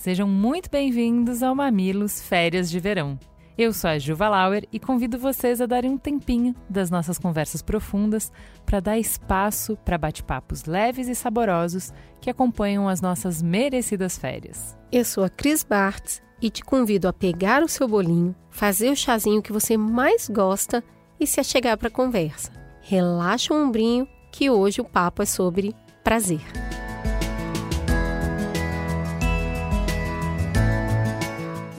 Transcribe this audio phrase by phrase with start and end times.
[0.00, 3.18] sejam muito bem-vindos ao Mamilos Férias de Verão.
[3.58, 7.60] Eu sou a Juva Lauer e convido vocês a darem um tempinho das nossas conversas
[7.60, 8.32] profundas
[8.64, 14.74] para dar espaço para bate-papos leves e saborosos que acompanham as nossas merecidas férias.
[14.90, 18.96] Eu sou a Cris Bartz e te convido a pegar o seu bolinho, fazer o
[18.96, 20.82] chazinho que você mais gosta
[21.20, 22.50] e se achegar para a conversa.
[22.80, 26.40] Relaxa o ombrinho que hoje o papo é sobre prazer.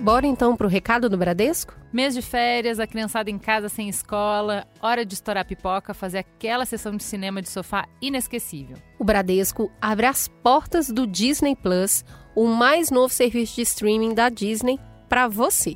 [0.02, 1.75] Bora então pro recado do Bradesco?
[1.94, 6.66] Mês de férias, a criançada em casa sem escola, hora de estourar pipoca, fazer aquela
[6.66, 8.77] sessão de cinema de sofá inesquecível.
[8.97, 12.03] O Bradesco abre as portas do Disney Plus,
[12.35, 15.75] o mais novo serviço de streaming da Disney, para você.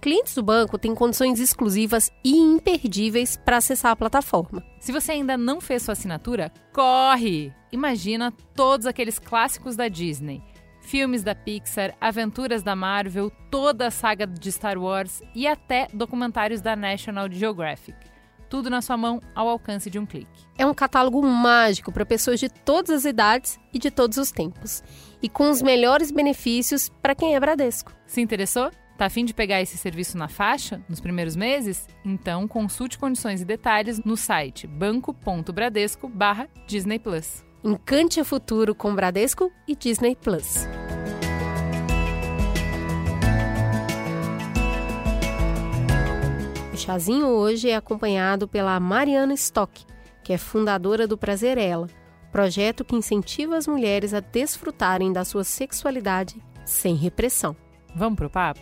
[0.00, 4.64] Clientes do banco têm condições exclusivas e imperdíveis para acessar a plataforma.
[4.80, 7.52] Se você ainda não fez sua assinatura, corre!
[7.70, 10.42] Imagina todos aqueles clássicos da Disney
[10.82, 16.60] filmes da Pixar, aventuras da Marvel, toda a saga de Star Wars e até documentários
[16.60, 17.96] da National Geographic.
[18.50, 20.44] Tudo na sua mão, ao alcance de um clique.
[20.58, 24.84] É um catálogo mágico para pessoas de todas as idades e de todos os tempos.
[25.22, 27.94] E com os melhores benefícios para quem é Bradesco.
[28.04, 28.70] Se interessou?
[28.98, 31.88] Tá afim de pegar esse serviço na faixa nos primeiros meses?
[32.04, 37.51] Então consulte condições e detalhes no site banco.bradesco/disney Plus.
[37.64, 40.66] Encante o futuro com Bradesco e Disney Plus.
[46.72, 49.84] O chazinho hoje é acompanhado pela Mariana Stock,
[50.24, 51.86] que é fundadora do Prazer Ela,
[52.32, 57.54] projeto que incentiva as mulheres a desfrutarem da sua sexualidade sem repressão.
[57.94, 58.60] Vamos pro papo?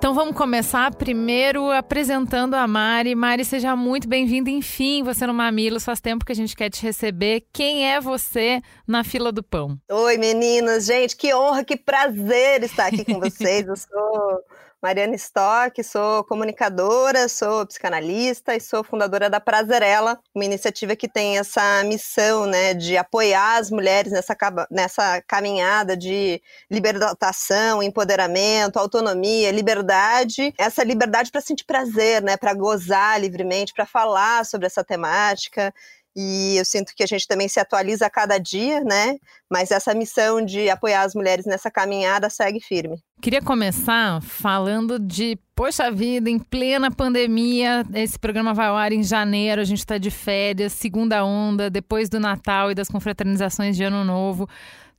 [0.00, 3.14] Então vamos começar primeiro apresentando a Mari.
[3.14, 4.48] Mari, seja muito bem-vinda.
[4.48, 7.44] Enfim, você no Mamilos, faz tempo que a gente quer te receber.
[7.52, 9.78] Quem é você na fila do pão?
[9.90, 10.86] Oi, meninas.
[10.86, 13.68] Gente, que honra, que prazer estar aqui com vocês.
[13.68, 14.42] Eu sou
[14.82, 21.36] Mariana Stock, sou comunicadora, sou psicanalista e sou fundadora da Prazerela, uma iniciativa que tem
[21.36, 24.34] essa missão né, de apoiar as mulheres nessa,
[24.70, 33.20] nessa caminhada de libertação, empoderamento, autonomia, liberdade, essa liberdade para sentir prazer, né, para gozar
[33.20, 35.74] livremente, para falar sobre essa temática
[36.16, 39.16] e eu sinto que a gente também se atualiza a cada dia, né?
[39.50, 42.96] Mas essa missão de apoiar as mulheres nessa caminhada segue firme.
[43.22, 49.02] Queria começar falando de, poxa vida, em plena pandemia, esse programa vai ao ar em
[49.02, 53.84] janeiro, a gente está de férias, segunda onda, depois do Natal e das confraternizações de
[53.84, 54.48] Ano Novo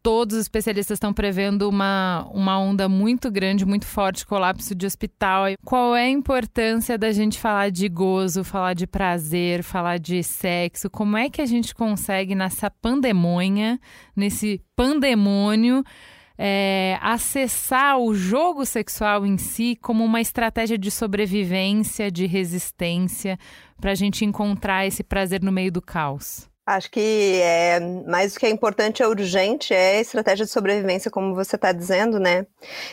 [0.02, 5.46] todos os especialistas estão prevendo uma, uma onda muito grande, muito forte, colapso de hospital.
[5.64, 10.90] Qual é a importância da gente falar de gozo, falar de prazer, falar de sexo?
[10.90, 13.80] Como é que a gente consegue, nessa pandemonha,
[14.16, 15.84] nesse pandemônio,
[16.38, 23.38] é, acessar o jogo sexual em si como uma estratégia de sobrevivência, de resistência,
[23.80, 26.51] para a gente encontrar esse prazer no meio do caos?
[26.76, 31.12] Acho que é mais do que é importante, é urgente, é a estratégia de sobrevivência,
[31.12, 32.46] como você está dizendo, né?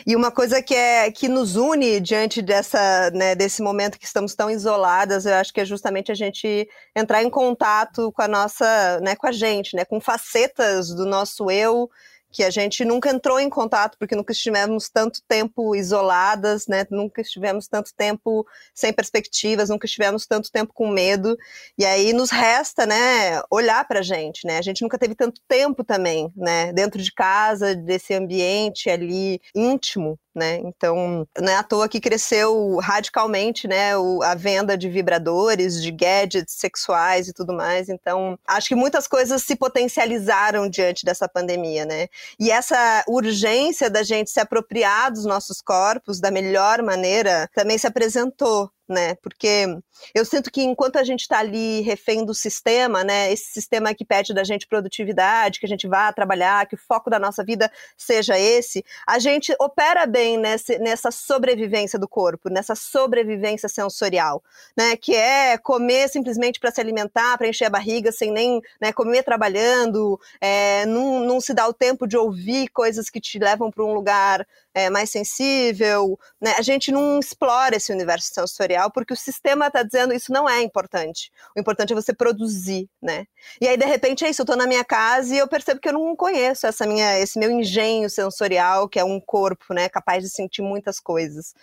[0.05, 4.35] E uma coisa que é que nos une diante dessa, né, desse momento que estamos
[4.35, 8.99] tão isoladas, eu acho que é justamente a gente entrar em contato com a nossa,
[8.99, 11.89] né, com a gente, né, com facetas do nosso eu,
[12.31, 16.85] que a gente nunca entrou em contato, porque nunca estivemos tanto tempo isoladas, né?
[16.91, 21.37] Nunca estivemos tanto tempo sem perspectivas, nunca estivemos tanto tempo com medo.
[21.77, 24.57] E aí nos resta, né, olhar para a gente, né?
[24.57, 26.71] A gente nunca teve tanto tempo também, né?
[26.73, 30.57] Dentro de casa, desse ambiente ali íntimo, né?
[30.63, 35.91] Então, não é à toa que cresceu radicalmente, né, o, a venda de vibradores, de
[35.91, 37.89] gadgets sexuais e tudo mais.
[37.89, 42.07] Então, acho que muitas coisas se potencializaram diante dessa pandemia, né?
[42.39, 47.87] E essa urgência da gente se apropriar dos nossos corpos da melhor maneira também se
[47.87, 49.15] apresentou né?
[49.15, 49.65] Porque
[50.13, 53.31] eu sinto que enquanto a gente está ali refém do sistema, né?
[53.31, 57.09] Esse sistema que pede da gente produtividade, que a gente vá trabalhar, que o foco
[57.09, 62.75] da nossa vida seja esse, a gente opera bem nesse, nessa sobrevivência do corpo, nessa
[62.75, 64.43] sobrevivência sensorial,
[64.75, 64.97] né?
[64.97, 69.23] Que é comer simplesmente para se alimentar, para encher a barriga, sem nem né, comer
[69.23, 73.83] trabalhando, é, não, não se dá o tempo de ouvir coisas que te levam para
[73.83, 74.45] um lugar
[74.85, 76.55] é, mais sensível, né?
[76.57, 80.61] A gente não explora esse universo sensorial porque o sistema está dizendo isso não é
[80.61, 81.31] importante.
[81.55, 83.25] O importante é você produzir, né?
[83.61, 85.89] E aí de repente é isso, eu estou na minha casa e eu percebo que
[85.89, 89.89] eu não conheço essa minha, esse meu engenho sensorial que é um corpo, né?
[89.89, 91.53] Capaz de sentir muitas coisas.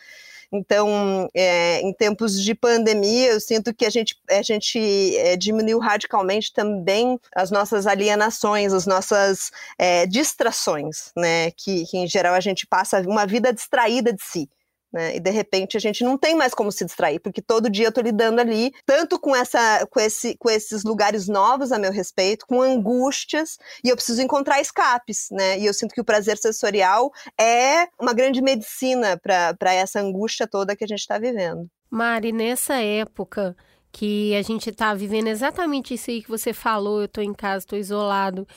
[0.53, 5.79] Então, é, em tempos de pandemia, eu sinto que a gente, a gente é, diminuiu
[5.79, 11.51] radicalmente também as nossas alienações, as nossas é, distrações, né?
[11.53, 14.49] Que, que, em geral, a gente passa uma vida distraída de si.
[14.97, 15.17] Né?
[15.17, 17.91] E de repente a gente não tem mais como se distrair, porque todo dia eu
[17.91, 22.47] estou lidando ali, tanto com, essa, com, esse, com esses lugares novos a meu respeito,
[22.47, 25.59] com angústias, e eu preciso encontrar escapes, né?
[25.59, 30.75] E eu sinto que o prazer sensorial é uma grande medicina para essa angústia toda
[30.75, 31.69] que a gente está vivendo.
[31.91, 33.55] Mari, nessa época
[33.93, 37.67] que a gente está vivendo exatamente isso aí que você falou, eu estou em casa,
[37.67, 38.49] estou isolado,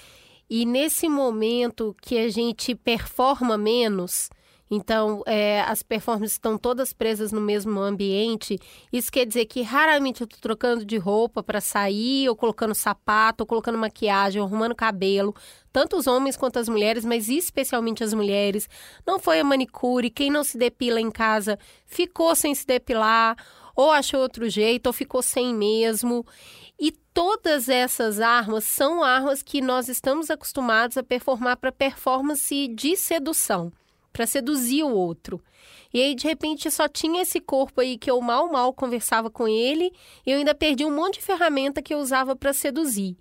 [0.50, 4.30] e nesse momento que a gente performa menos,
[4.72, 8.60] então, é, as performances estão todas presas no mesmo ambiente.
[8.94, 13.42] Isso quer dizer que raramente eu estou trocando de roupa para sair, ou colocando sapato,
[13.42, 15.34] ou colocando maquiagem, ou arrumando cabelo.
[15.74, 18.70] Tanto os homens quanto as mulheres, mas especialmente as mulheres.
[19.08, 20.12] Não foi a manicure.
[20.12, 23.36] Quem não se depila em casa ficou sem se depilar,
[23.76, 26.24] ou achou outro jeito, ou ficou sem mesmo.
[26.80, 32.96] E todas essas armas são armas que nós estamos acostumados a performar para performance de
[32.96, 33.74] sedução
[34.20, 35.42] para seduzir o outro.
[35.94, 39.48] E aí, de repente, só tinha esse corpo aí que eu mal, mal conversava com
[39.48, 39.94] ele,
[40.26, 43.16] e eu ainda perdi um monte de ferramenta que eu usava para seduzir.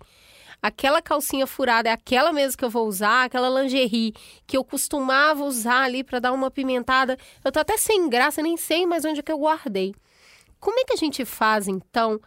[0.61, 4.13] Aquela calcinha furada é aquela mesmo que eu vou usar, aquela lingerie
[4.45, 7.17] que eu costumava usar ali para dar uma pimentada.
[7.45, 9.95] Eu tô até sem graça, nem sei mais onde é que eu guardei.
[10.59, 12.19] Como é que a gente faz, então,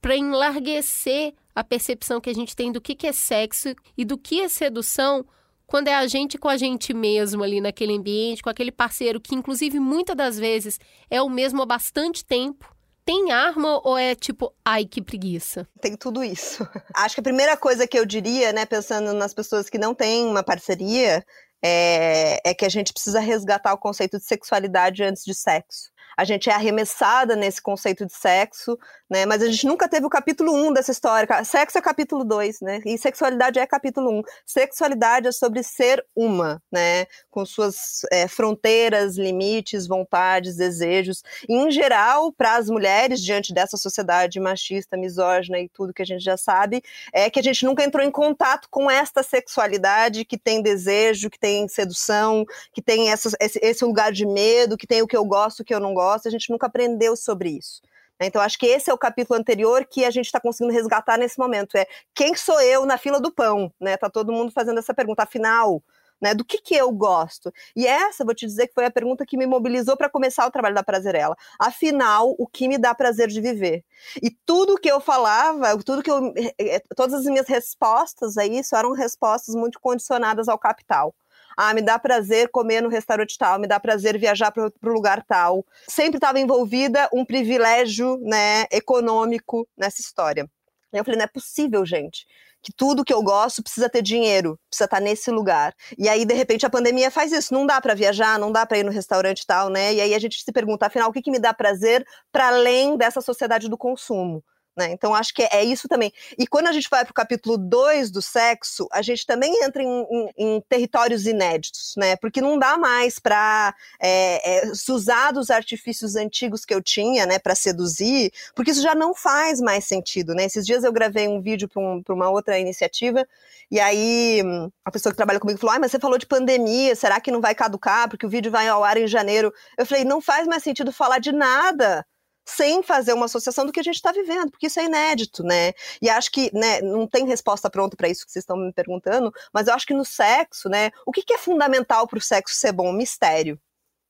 [0.00, 4.16] para enlarguecer a percepção que a gente tem do que, que é sexo e do
[4.16, 5.26] que é sedução
[5.70, 9.36] quando é a gente com a gente mesmo ali naquele ambiente, com aquele parceiro que,
[9.36, 12.74] inclusive, muitas das vezes é o mesmo há bastante tempo.
[13.04, 15.68] Tem arma ou é tipo, ai, que preguiça?
[15.80, 16.68] Tem tudo isso.
[16.92, 20.26] Acho que a primeira coisa que eu diria, né, pensando nas pessoas que não têm
[20.26, 21.24] uma parceria,
[21.62, 26.24] é, é que a gente precisa resgatar o conceito de sexualidade antes de sexo a
[26.24, 28.78] gente é arremessada nesse conceito de sexo,
[29.08, 29.24] né?
[29.24, 31.26] Mas a gente nunca teve o capítulo 1 dessa história.
[31.44, 32.82] Sexo é capítulo 2, né?
[32.84, 34.22] E sexualidade é capítulo 1.
[34.44, 37.06] Sexualidade é sobre ser uma, né?
[37.30, 41.22] Com suas é, fronteiras, limites, vontades, desejos.
[41.48, 46.06] E, em geral, para as mulheres, diante dessa sociedade machista, misógina e tudo que a
[46.06, 46.82] gente já sabe,
[47.14, 51.38] é que a gente nunca entrou em contato com esta sexualidade que tem desejo, que
[51.38, 52.44] tem sedução,
[52.74, 55.64] que tem essa, esse, esse lugar de medo, que tem o que eu gosto, o
[55.64, 57.80] que eu não gosto a gente nunca aprendeu sobre isso.
[58.20, 58.26] Né?
[58.26, 61.38] Então, acho que esse é o capítulo anterior que a gente está conseguindo resgatar nesse
[61.38, 61.76] momento.
[61.76, 63.72] É quem sou eu na fila do pão?
[63.80, 63.96] Né?
[63.96, 65.22] Tá todo mundo fazendo essa pergunta.
[65.22, 65.82] Afinal,
[66.20, 67.52] né, do que, que eu gosto?
[67.74, 70.50] E essa, vou te dizer que foi a pergunta que me mobilizou para começar o
[70.50, 71.34] trabalho da Prazerela.
[71.58, 73.84] Afinal, o que me dá prazer de viver?
[74.22, 76.32] E tudo que eu falava, tudo que eu.
[76.36, 81.14] Eh, eh, todas as minhas respostas a isso eram respostas muito condicionadas ao capital.
[81.56, 85.24] Ah, me dá prazer comer no restaurante tal, me dá prazer viajar para o lugar
[85.24, 85.64] tal.
[85.88, 90.48] Sempre estava envolvida um privilégio né, econômico nessa história.
[90.92, 92.26] E eu falei, não é possível, gente
[92.62, 95.74] que tudo que eu gosto precisa ter dinheiro, precisa estar tá nesse lugar.
[95.96, 97.54] E aí, de repente, a pandemia faz isso.
[97.54, 99.94] Não dá para viajar, não dá para ir no restaurante e tal, né?
[99.94, 102.96] E aí a gente se pergunta, afinal, o que, que me dá prazer para além
[102.96, 104.44] dessa sociedade do consumo?
[104.76, 104.92] Né?
[104.92, 106.12] Então, acho que é isso também.
[106.38, 109.82] E quando a gente vai para o capítulo 2 do sexo, a gente também entra
[109.82, 112.14] em, em, em territórios inéditos, né?
[112.16, 117.38] Porque não dá mais para é, é, usar dos artifícios antigos que eu tinha, né,
[117.38, 120.44] para seduzir, porque isso já não faz mais sentido, né?
[120.44, 123.26] Esses dias eu gravei um vídeo para um, uma outra iniciativa,
[123.70, 124.42] e aí
[124.84, 127.40] a pessoa que trabalha comigo falou: ah, mas você falou de pandemia, será que não
[127.40, 128.08] vai caducar?
[128.08, 129.52] Porque o vídeo vai ao ar em janeiro.
[129.76, 132.06] Eu falei: não faz mais sentido falar de nada
[132.50, 135.72] sem fazer uma associação do que a gente está vivendo, porque isso é inédito, né?
[136.02, 139.32] E acho que né, não tem resposta pronta para isso que vocês estão me perguntando,
[139.52, 142.54] mas eu acho que no sexo, né, o que, que é fundamental para o sexo
[142.54, 142.92] ser bom?
[142.92, 143.58] Mistério.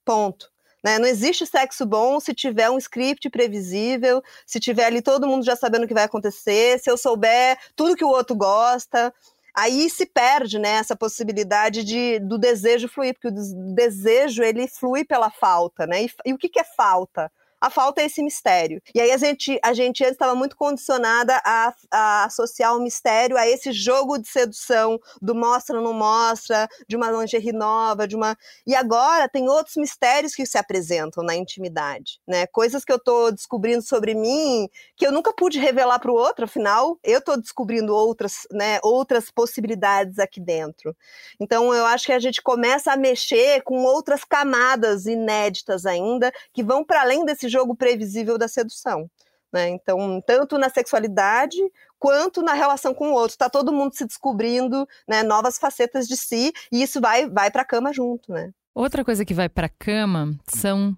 [0.04, 0.50] Ponto.
[0.82, 0.98] Né?
[0.98, 5.54] Não existe sexo bom se tiver um script previsível, se tiver ali todo mundo já
[5.54, 9.12] sabendo o que vai acontecer, se eu souber tudo que o outro gosta.
[9.54, 15.04] Aí se perde né, essa possibilidade de, do desejo fluir, porque o desejo ele flui
[15.04, 15.86] pela falta.
[15.86, 16.04] Né?
[16.04, 17.30] E, e o que, que é falta?
[17.60, 18.80] A falta é esse mistério.
[18.94, 23.36] E aí a gente, a gente antes estava muito condicionada a, a associar o mistério
[23.36, 28.36] a esse jogo de sedução do mostra não mostra, de uma lingerie nova, de uma
[28.66, 32.46] e agora tem outros mistérios que se apresentam na intimidade, né?
[32.46, 36.44] Coisas que eu estou descobrindo sobre mim que eu nunca pude revelar para o outro,
[36.44, 38.78] afinal eu estou descobrindo outras, né?
[38.82, 40.96] Outras possibilidades aqui dentro.
[41.38, 46.62] Então eu acho que a gente começa a mexer com outras camadas inéditas ainda que
[46.62, 49.10] vão para além desse jogo previsível da sedução.
[49.52, 49.68] Né?
[49.68, 51.58] Então, tanto na sexualidade
[51.98, 53.32] quanto na relação com o outro.
[53.32, 57.62] Está todo mundo se descobrindo né, novas facetas de si e isso vai, vai para
[57.62, 58.32] a cama junto.
[58.32, 58.52] Né?
[58.74, 60.96] Outra coisa que vai para a cama são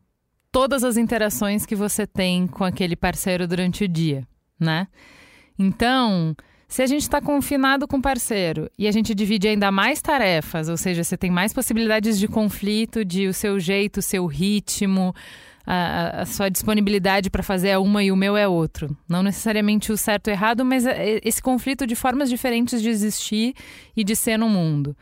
[0.52, 4.28] todas as interações que você tem com aquele parceiro durante o dia,
[4.60, 4.86] né?
[5.58, 6.36] Então,
[6.68, 10.68] se a gente está confinado com o parceiro e a gente divide ainda mais tarefas,
[10.68, 15.14] ou seja, você tem mais possibilidades de conflito, de o seu jeito, o seu ritmo,
[15.66, 18.96] a, a sua disponibilidade para fazer é uma e o meu é outro.
[19.08, 23.54] Não necessariamente o certo ou errado, mas é, esse conflito de formas diferentes de existir
[23.96, 24.96] e de ser no mundo.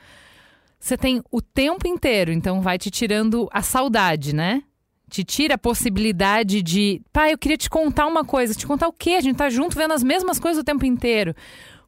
[0.78, 4.62] Você tem o tempo inteiro, então vai te tirando a saudade, né?
[5.10, 8.54] Te tira a possibilidade de, pai, eu queria te contar uma coisa.
[8.54, 9.10] Te contar o quê?
[9.10, 11.34] A gente tá junto vendo as mesmas coisas o tempo inteiro.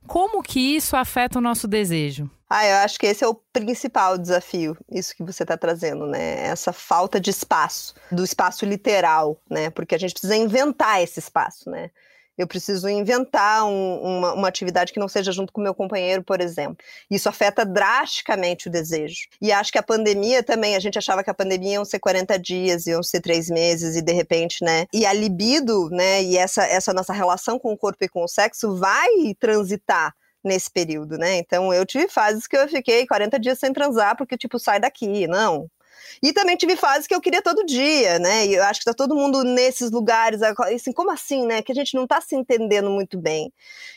[0.07, 2.29] Como que isso afeta o nosso desejo?
[2.54, 6.49] Ah, eu acho que esse é o principal desafio, isso que você está trazendo, né?
[6.49, 9.71] Essa falta de espaço, do espaço literal, né?
[9.71, 11.90] Porque a gente precisa inventar esse espaço, né?
[12.37, 16.42] Eu preciso inventar um, uma, uma, atividade que não seja junto com meu companheiro, por
[16.42, 16.76] exemplo.
[17.11, 19.28] Isso afeta drasticamente o desejo.
[19.40, 22.38] E acho que a pandemia também, a gente achava que a pandemia iam ser 40
[22.38, 24.87] dias, iam ser três meses, e de repente, né?
[24.92, 26.23] E a libido, né?
[26.23, 29.09] E essa, essa nossa relação com o corpo e com o sexo vai
[29.40, 31.37] transitar nesse período, né?
[31.38, 35.26] Então eu tive fases que eu fiquei 40 dias sem transar, porque, tipo, sai daqui,
[35.26, 35.70] não.
[36.22, 38.46] E também tive fases que eu queria todo dia, né?
[38.46, 41.62] E eu acho que tá todo mundo nesses lugares, assim, como assim, né?
[41.62, 43.52] Que a gente não tá se entendendo muito bem.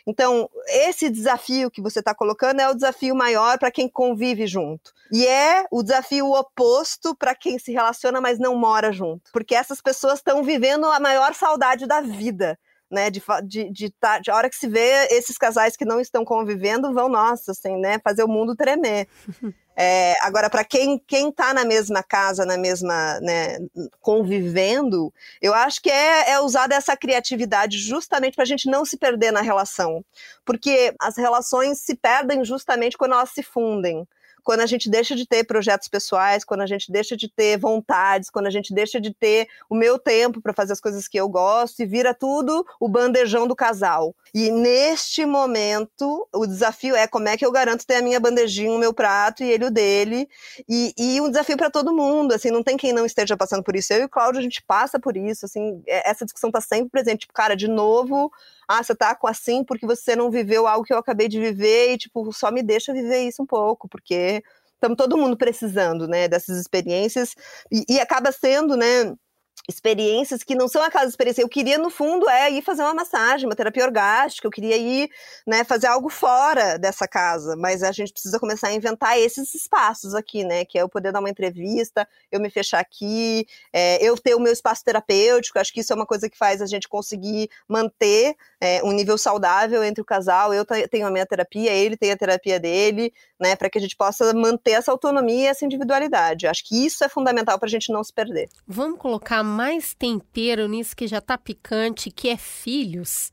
[0.06, 4.94] Então, esse desafio que você tá colocando é o desafio maior para quem convive junto.
[5.12, 9.32] E é o desafio oposto para quem se relaciona, mas não mora junto.
[9.32, 12.58] Porque essas pessoas estão vivendo a maior saudade da vida
[12.90, 16.24] né, de, de, de, tá, de hora que se vê esses casais que não estão
[16.24, 19.08] convivendo vão, nossa, assim, né, fazer o mundo tremer.
[19.78, 23.58] É, agora, para quem quem está na mesma casa, na mesma, né,
[24.00, 28.96] convivendo, eu acho que é, é usada essa criatividade justamente para a gente não se
[28.96, 30.02] perder na relação,
[30.46, 34.08] porque as relações se perdem justamente quando elas se fundem
[34.46, 38.30] quando a gente deixa de ter projetos pessoais, quando a gente deixa de ter vontades,
[38.30, 41.28] quando a gente deixa de ter o meu tempo para fazer as coisas que eu
[41.28, 44.16] gosto e vira tudo o bandejão do casal.
[44.32, 48.72] E neste momento, o desafio é como é que eu garanto ter a minha bandejinha,
[48.72, 50.30] o meu prato e ele o dele.
[50.70, 53.76] E, e um desafio para todo mundo, assim, não tem quem não esteja passando por
[53.76, 53.92] isso.
[53.94, 56.90] Eu e o Cláudio, a gente passa por isso, assim, é, essa discussão está sempre
[56.92, 57.22] presente.
[57.22, 58.32] Tipo, cara, de novo,
[58.68, 61.94] ah, você tá com assim porque você não viveu algo que eu acabei de viver
[61.94, 64.44] e, tipo, só me deixa viver isso um pouco, porque
[64.74, 67.36] estamos todo mundo precisando, né, dessas experiências
[67.72, 69.16] e, e acaba sendo, né,
[69.68, 71.44] experiências que não são aquelas experiências.
[71.44, 75.10] Eu queria, no fundo, é ir fazer uma massagem, uma terapia orgástica, eu queria ir
[75.46, 80.14] né, fazer algo fora dessa casa, mas a gente precisa começar a inventar esses espaços
[80.14, 80.66] aqui, né?
[80.66, 84.40] Que é eu poder dar uma entrevista, eu me fechar aqui, é, eu ter o
[84.40, 88.36] meu espaço terapêutico, acho que isso é uma coisa que faz a gente conseguir manter
[88.62, 90.54] é, um nível saudável entre o casal.
[90.54, 93.56] Eu tenho a minha terapia, ele tem a terapia dele, né?
[93.56, 96.48] Para que a gente possa manter essa autonomia e essa individualidade.
[96.48, 98.50] Acho que isso é fundamental para a gente não se perder.
[98.68, 103.32] Vamos colocar mais tempero nisso que já tá picante, que é filhos.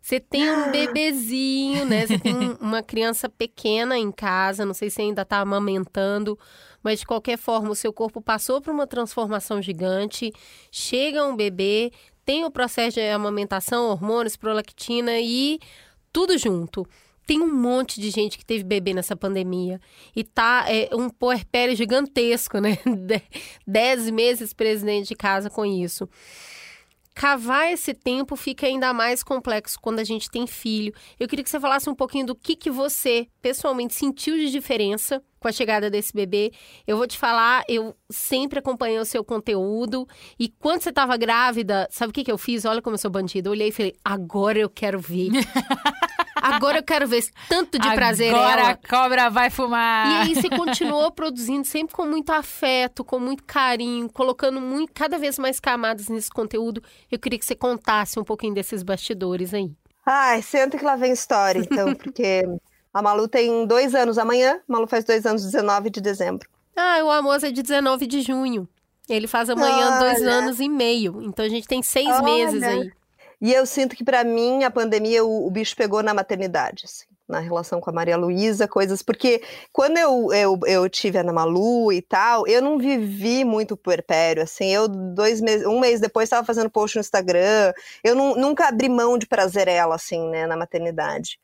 [0.00, 2.06] Você tem um bebezinho, né?
[2.06, 6.38] Você tem uma criança pequena em casa, não sei se ainda está amamentando,
[6.82, 10.30] mas de qualquer forma, o seu corpo passou por uma transformação gigante.
[10.70, 11.90] Chega um bebê,
[12.24, 15.58] tem o processo de amamentação, hormônios, prolactina e
[16.12, 16.86] tudo junto
[17.26, 19.80] tem um monte de gente que teve bebê nessa pandemia
[20.14, 22.78] e tá é, um puerpério gigantesco, né?
[23.66, 26.08] Dez meses presidente de casa com isso.
[27.14, 30.92] Cavar esse tempo fica ainda mais complexo quando a gente tem filho.
[31.18, 35.22] Eu queria que você falasse um pouquinho do que, que você pessoalmente sentiu de diferença
[35.44, 36.52] com a chegada desse bebê.
[36.86, 40.08] Eu vou te falar, eu sempre acompanhei o seu conteúdo.
[40.38, 42.64] E quando você estava grávida, sabe o que, que eu fiz?
[42.64, 43.48] Olha como eu sou bandida.
[43.48, 45.28] Eu olhei e falei, agora eu quero ver.
[46.36, 48.34] Agora eu quero ver tanto de prazer.
[48.34, 48.70] Agora ela.
[48.72, 50.26] a cobra vai fumar.
[50.26, 55.16] E aí você continuou produzindo sempre com muito afeto, com muito carinho, colocando muito, cada
[55.16, 56.82] vez mais camadas nesse conteúdo.
[57.10, 59.72] Eu queria que você contasse um pouquinho desses bastidores aí.
[60.04, 62.44] Ai, senta que lá vem história, então, porque
[62.94, 64.60] a Malu tem dois anos amanhã.
[64.68, 66.48] A Malu faz dois anos, 19 de dezembro.
[66.76, 68.68] Ah, o Amos é de 19 de junho.
[69.08, 69.98] Ele faz amanhã Olha.
[69.98, 71.20] dois anos e meio.
[71.22, 72.22] Então a gente tem seis Olha.
[72.22, 72.92] meses aí.
[73.40, 77.04] E eu sinto que para mim a pandemia o, o, bicho pegou na maternidade, assim,
[77.28, 81.32] na relação com a Maria Luísa, coisas porque quando eu, eu, eu tive a Ana
[81.32, 86.24] Malu e tal, eu não vivi muito puerpério, assim, eu dois meses, um mês depois
[86.24, 90.46] estava fazendo post no Instagram, eu não, nunca abri mão de prazer ela, assim, né,
[90.46, 91.38] na maternidade.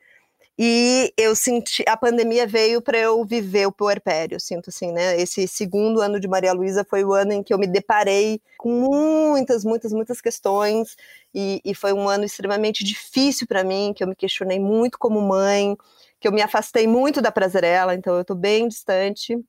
[0.62, 5.18] E eu senti, a pandemia veio para eu viver o puerpério, sinto assim, né?
[5.18, 8.68] Esse segundo ano de Maria Luísa foi o ano em que eu me deparei com
[8.68, 10.96] muitas, muitas, muitas questões
[11.34, 15.18] e, e foi um ano extremamente difícil para mim, que eu me questionei muito como
[15.22, 15.74] mãe,
[16.20, 19.42] que eu me afastei muito da Prazerela, então eu estou bem distante.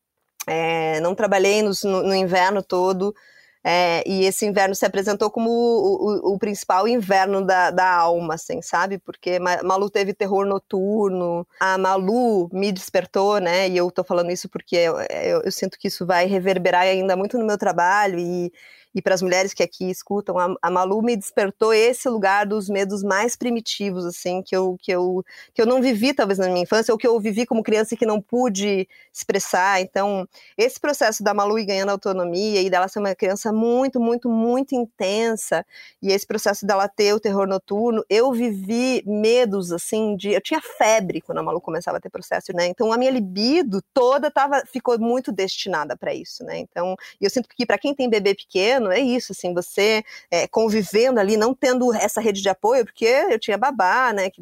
[0.47, 3.13] É, não trabalhei no, no inverno todo,
[3.63, 8.33] é, e esse inverno se apresentou como o, o, o principal inverno da, da, alma,
[8.33, 8.97] assim, sabe?
[8.97, 13.69] Porque Malu teve terror noturno, a Malu me despertou, né?
[13.69, 17.15] E eu tô falando isso porque eu, eu, eu sinto que isso vai reverberar ainda
[17.15, 18.51] muito no meu trabalho e
[18.93, 22.69] e para as mulheres que aqui escutam, a, a, Malu me despertou esse lugar dos
[22.69, 26.63] medos mais primitivos, assim, que eu, que, eu, que eu não vivi talvez na minha
[26.63, 29.81] infância, ou que eu vivi como criança e que não pude expressar.
[29.81, 34.29] Então, esse processo da Malu ir ganhando autonomia e dela ser uma criança muito, muito,
[34.29, 35.65] muito intensa,
[36.01, 40.31] e esse processo dela ter o terror noturno, eu vivi medos, assim, de.
[40.31, 42.67] Eu tinha febre quando a Malu começava a ter processo, né?
[42.67, 46.57] Então, a minha libido toda tava, ficou muito destinada para isso, né?
[46.59, 51.19] Então, eu sinto que para quem tem bebê pequeno, é isso, assim, você é, convivendo
[51.19, 54.41] ali, não tendo essa rede de apoio, porque eu tinha babá, né, que,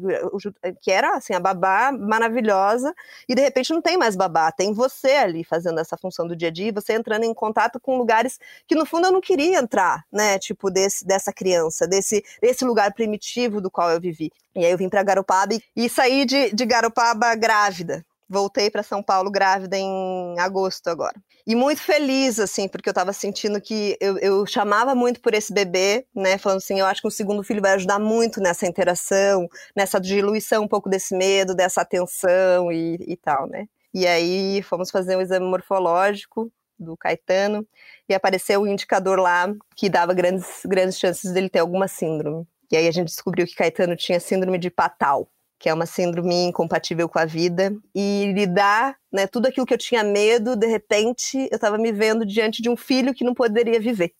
[0.80, 2.94] que era, assim, a babá maravilhosa,
[3.28, 6.48] e de repente não tem mais babá, tem você ali fazendo essa função do dia
[6.48, 10.04] a dia, você entrando em contato com lugares que no fundo eu não queria entrar,
[10.12, 14.30] né, tipo, desse, dessa criança, desse, desse lugar primitivo do qual eu vivi.
[14.54, 18.84] E aí eu vim para Garopaba e, e saí de, de Garopaba grávida, voltei para
[18.84, 21.20] São Paulo grávida em agosto agora.
[21.44, 25.52] E muito feliz, assim, porque eu estava sentindo que eu, eu, chamava muito por esse
[25.52, 26.38] bebê, né?
[26.38, 30.62] Falando assim, eu acho que o segundo filho vai ajudar muito nessa interação, nessa diluição
[30.62, 33.66] um pouco desse medo, dessa atenção e, e tal, né?
[33.92, 37.66] E aí fomos fazer um exame morfológico do Caetano
[38.08, 42.46] e apareceu um indicador lá que dava grandes, grandes chances dele ter alguma síndrome.
[42.70, 45.28] E aí a gente descobriu que Caetano tinha síndrome de Patal
[45.60, 49.78] que é uma síndrome incompatível com a vida, e lidar, né, tudo aquilo que eu
[49.78, 53.78] tinha medo, de repente eu estava me vendo diante de um filho que não poderia
[53.78, 54.14] viver.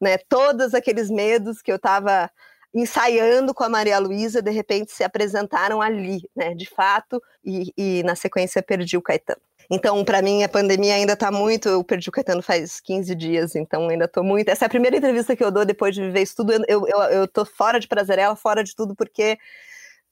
[0.00, 0.16] Né?
[0.16, 2.30] Todos aqueles medos que eu estava
[2.72, 8.02] ensaiando com a Maria Luísa, de repente se apresentaram ali, né, de fato, e, e
[8.02, 9.42] na sequência perdi o Caetano.
[9.70, 11.68] Então, para mim, a pandemia ainda está muito.
[11.68, 14.48] Eu perdi o Caetano faz 15 dias, então ainda estou muito.
[14.48, 16.52] Essa é a primeira entrevista que eu dou depois de viver isso tudo.
[16.66, 19.38] Eu, eu, fora de Prazerela, fora de tudo, porque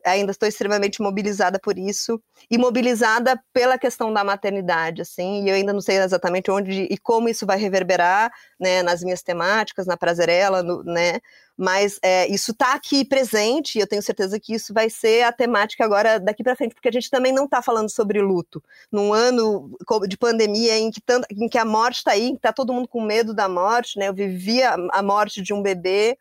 [0.05, 5.55] ainda estou extremamente mobilizada por isso e mobilizada pela questão da maternidade, assim, e eu
[5.55, 9.97] ainda não sei exatamente onde e como isso vai reverberar, né, nas minhas temáticas, na
[9.97, 11.21] Prazerela, no, né,
[11.59, 15.33] mas é, isso está aqui presente e eu tenho certeza que isso vai ser a
[15.33, 18.63] temática agora daqui para frente, porque a gente também não está falando sobre luto.
[18.93, 22.73] Num ano de pandemia em que, tanto, em que a morte está aí, está todo
[22.73, 24.09] mundo com medo da morte, né?
[24.09, 26.17] Eu vivi a, a morte de um bebê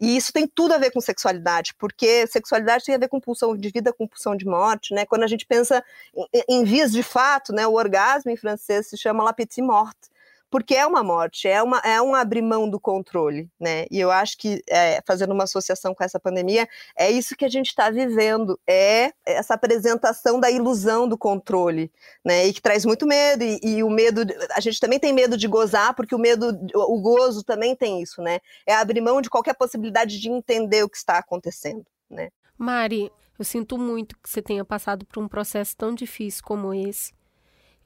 [0.00, 3.56] e isso tem tudo a ver com sexualidade, porque sexualidade tem a ver com pulsão
[3.56, 5.04] de vida, com pulsão de morte, né?
[5.04, 5.82] Quando a gente pensa
[6.14, 7.66] em, em vias de fato, né?
[7.66, 10.08] O orgasmo em francês se chama la petite morte,
[10.50, 13.86] porque é uma morte, é, uma, é um abrir mão do controle, né?
[13.90, 17.48] E eu acho que, é, fazendo uma associação com essa pandemia, é isso que a
[17.48, 21.90] gente está vivendo, é essa apresentação da ilusão do controle,
[22.24, 22.46] né?
[22.46, 25.46] E que traz muito medo, e, e, o medo, a gente também tem medo de
[25.46, 28.40] gozar, porque o medo, o gozo também tem isso, né?
[28.66, 32.30] É abrir mão de qualquer possibilidade de entender o que está acontecendo, né?
[32.56, 37.17] Mari, eu sinto muito que você tenha passado por um processo tão difícil como esse.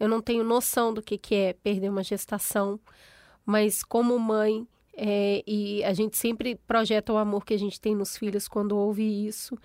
[0.02, 2.80] Eu não tenho noção do que, que é perder uma gestação,
[3.46, 7.94] mas como mãe, é, e a gente sempre projeta o amor que a gente tem
[7.94, 9.56] nos filhos quando ouve isso.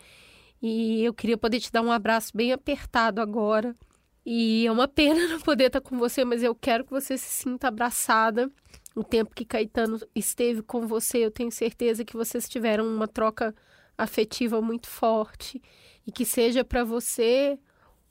[0.62, 3.76] E eu queria poder te dar um abraço bem apertado agora.
[4.24, 7.44] E é uma pena não poder estar com você, mas eu quero que você se
[7.44, 8.48] sinta abraçada.
[8.96, 13.56] O tempo que Caetano esteve com você, eu tenho certeza que vocês tiveram uma troca
[13.98, 15.60] afetiva muito forte
[16.06, 17.58] e que seja para você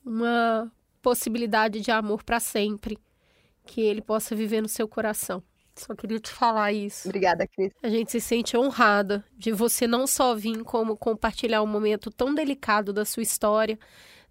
[0.05, 0.73] uma
[1.07, 2.99] possibilidade de amor para sempre,
[3.65, 5.41] que ele possa viver no seu coração.
[5.77, 7.07] Só queria te falar isso.
[7.07, 7.73] Obrigada, Cris.
[7.81, 12.35] A gente se sente honrada de você não só vir como compartilhar um momento tão
[12.35, 13.79] delicado da sua história.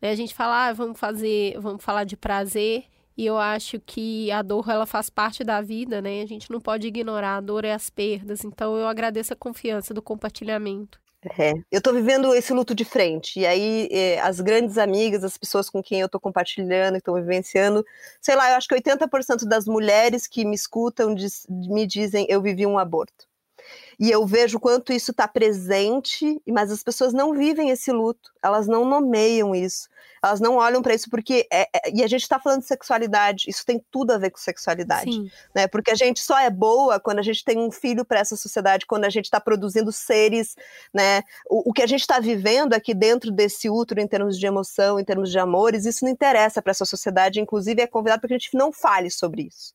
[0.01, 0.09] Né?
[0.09, 2.83] A gente fala, ah, vamos fazer, vamos falar de prazer.
[3.15, 6.23] E eu acho que a dor ela faz parte da vida, né?
[6.23, 8.43] A gente não pode ignorar a dor e as perdas.
[8.43, 10.99] Então eu agradeço a confiança do compartilhamento.
[11.39, 13.39] É, eu tô vivendo esse luto de frente.
[13.39, 17.15] E aí, eh, as grandes amigas, as pessoas com quem eu tô compartilhando, que estão
[17.15, 17.83] vivenciando,
[18.21, 22.41] sei lá, eu acho que 80% das mulheres que me escutam diz, me dizem eu
[22.41, 23.25] vivi um aborto.
[23.99, 28.67] E eu vejo quanto isso está presente, mas as pessoas não vivem esse luto, elas
[28.67, 29.87] não nomeiam isso,
[30.23, 33.45] elas não olham para isso porque é, é, e a gente está falando de sexualidade,
[33.47, 35.29] isso tem tudo a ver com sexualidade, Sim.
[35.53, 35.67] né?
[35.67, 38.85] Porque a gente só é boa quando a gente tem um filho para essa sociedade,
[38.85, 40.55] quando a gente está produzindo seres,
[40.93, 41.21] né?
[41.49, 44.99] O, o que a gente está vivendo aqui dentro desse útero em termos de emoção,
[44.99, 48.33] em termos de amores, isso não interessa para essa sociedade, inclusive é convidado para que
[48.33, 49.73] a gente não fale sobre isso.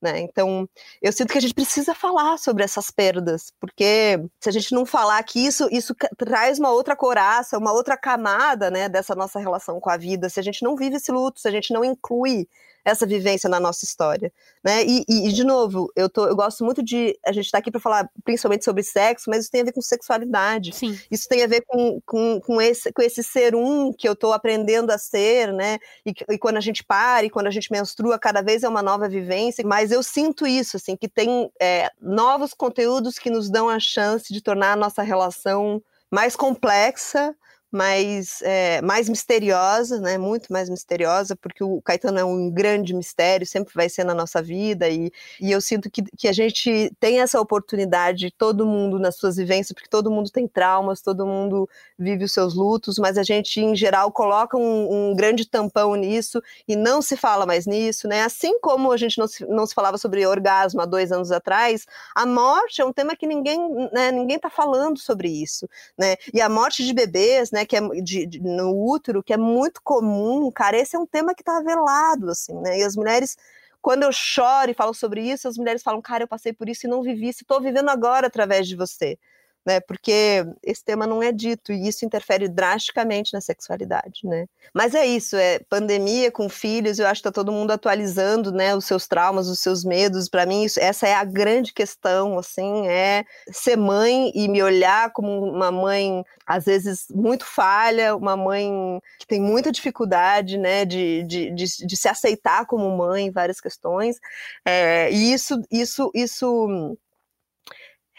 [0.00, 0.20] Né?
[0.20, 0.66] Então,
[1.02, 4.86] eu sinto que a gente precisa falar sobre essas perdas, porque se a gente não
[4.86, 9.78] falar que isso, isso traz uma outra coraça, uma outra camada né, dessa nossa relação
[9.78, 12.48] com a vida, se a gente não vive esse luto, se a gente não inclui
[12.84, 14.32] essa vivência na nossa história,
[14.64, 14.84] né?
[14.84, 17.70] E, e, e de novo, eu, tô, eu gosto muito de a gente está aqui
[17.70, 20.74] para falar principalmente sobre sexo, mas isso tem a ver com sexualidade.
[20.74, 20.98] Sim.
[21.10, 24.32] Isso tem a ver com, com, com, esse, com esse ser um que eu estou
[24.32, 25.78] aprendendo a ser, né?
[26.04, 28.82] E, e quando a gente para, e quando a gente menstrua, cada vez é uma
[28.82, 29.64] nova vivência.
[29.66, 34.32] Mas eu sinto isso, assim, que tem é, novos conteúdos que nos dão a chance
[34.32, 37.34] de tornar a nossa relação mais complexa,
[37.70, 40.18] mais, é, mais misteriosa, né?
[40.18, 44.42] Muito mais misteriosa, porque o Caetano é um grande mistério, sempre vai ser na nossa
[44.42, 49.16] vida, e, e eu sinto que, que a gente tem essa oportunidade, todo mundo nas
[49.16, 53.22] suas vivências, porque todo mundo tem traumas, todo mundo vive os seus lutos, mas a
[53.22, 58.08] gente, em geral, coloca um, um grande tampão nisso e não se fala mais nisso,
[58.08, 58.22] né?
[58.22, 61.86] Assim como a gente não se, não se falava sobre orgasmo há dois anos atrás,
[62.14, 63.58] a morte é um tema que ninguém,
[63.92, 66.16] né, ninguém tá falando sobre isso, né?
[66.34, 67.59] E a morte de bebês, né?
[67.60, 71.06] Né, que é de, de, no útero, que é muito comum, cara, esse é um
[71.06, 73.36] tema que tá velado, assim, né, e as mulheres,
[73.82, 76.86] quando eu choro e falo sobre isso, as mulheres falam, cara, eu passei por isso
[76.86, 79.18] e não vivi isso, estou vivendo agora através de você,
[79.64, 79.80] né?
[79.80, 84.46] Porque esse tema não é dito e isso interfere drasticamente na sexualidade, né?
[84.72, 88.74] Mas é isso, é pandemia com filhos, eu acho que tá todo mundo atualizando, né,
[88.74, 90.28] os seus traumas, os seus medos.
[90.28, 95.12] Para mim, isso, essa é a grande questão, assim, é ser mãe e me olhar
[95.12, 101.22] como uma mãe às vezes muito falha, uma mãe que tem muita dificuldade, né, de,
[101.24, 104.18] de, de, de se aceitar como mãe várias questões.
[104.64, 106.96] É, e isso, isso, isso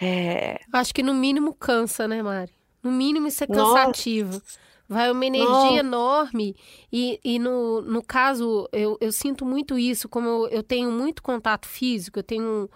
[0.01, 0.59] é...
[0.73, 2.51] Acho que no mínimo cansa, né, Mari?
[2.81, 4.33] No mínimo isso é cansativo.
[4.33, 4.59] Nossa.
[4.89, 6.55] Vai uma energia enorme.
[6.91, 11.23] E, e no, no caso, eu, eu sinto muito isso, como eu, eu tenho muito
[11.23, 12.69] contato físico, eu tenho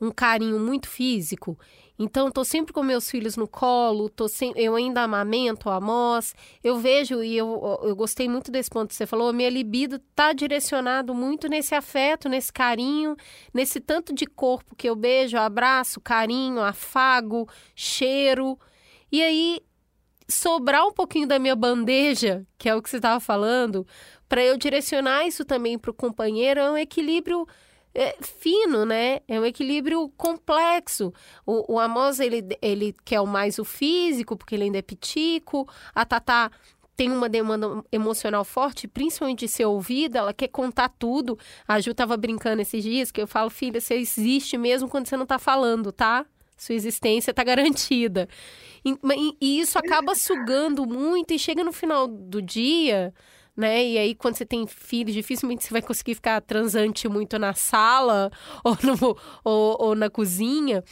[0.00, 1.56] um, um carinho muito físico.
[1.98, 6.34] Então, estou sempre com meus filhos no colo, tô sem, eu ainda amamento a.
[6.62, 10.32] Eu vejo, e eu, eu gostei muito desse ponto que você falou, minha libido está
[10.32, 13.16] direcionado muito nesse afeto, nesse carinho,
[13.52, 18.58] nesse tanto de corpo que eu beijo, abraço, carinho, afago, cheiro.
[19.10, 19.60] E aí,
[20.28, 23.86] sobrar um pouquinho da minha bandeja, que é o que você estava falando,
[24.28, 27.46] para eu direcionar isso também para o companheiro, é um equilíbrio
[27.94, 29.20] é, fino, né?
[29.28, 31.12] É um equilíbrio complexo.
[31.44, 35.68] O, o Amos, ele, ele quer mais o físico, porque ele ainda é pitico.
[35.94, 36.50] A Tatá
[36.96, 41.38] tem uma demanda emocional forte, principalmente de ser ouvida, ela quer contar tudo.
[41.66, 45.16] A Ju tava brincando esses dias, que eu falo, filha, você existe mesmo quando você
[45.16, 46.24] não tá falando, tá?
[46.56, 48.28] Sua existência tá garantida.
[48.84, 48.96] E,
[49.40, 53.12] e isso acaba sugando muito, e chega no final do dia
[53.56, 53.84] né?
[53.84, 58.30] E aí, quando você tem filhos, dificilmente você vai conseguir ficar transante muito na sala
[58.64, 60.82] ou, no, ou, ou na cozinha.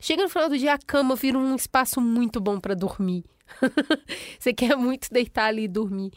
[0.00, 3.24] Chega no final do dia, a cama vira um espaço muito bom para dormir.
[4.38, 6.10] você quer muito deitar ali e dormir.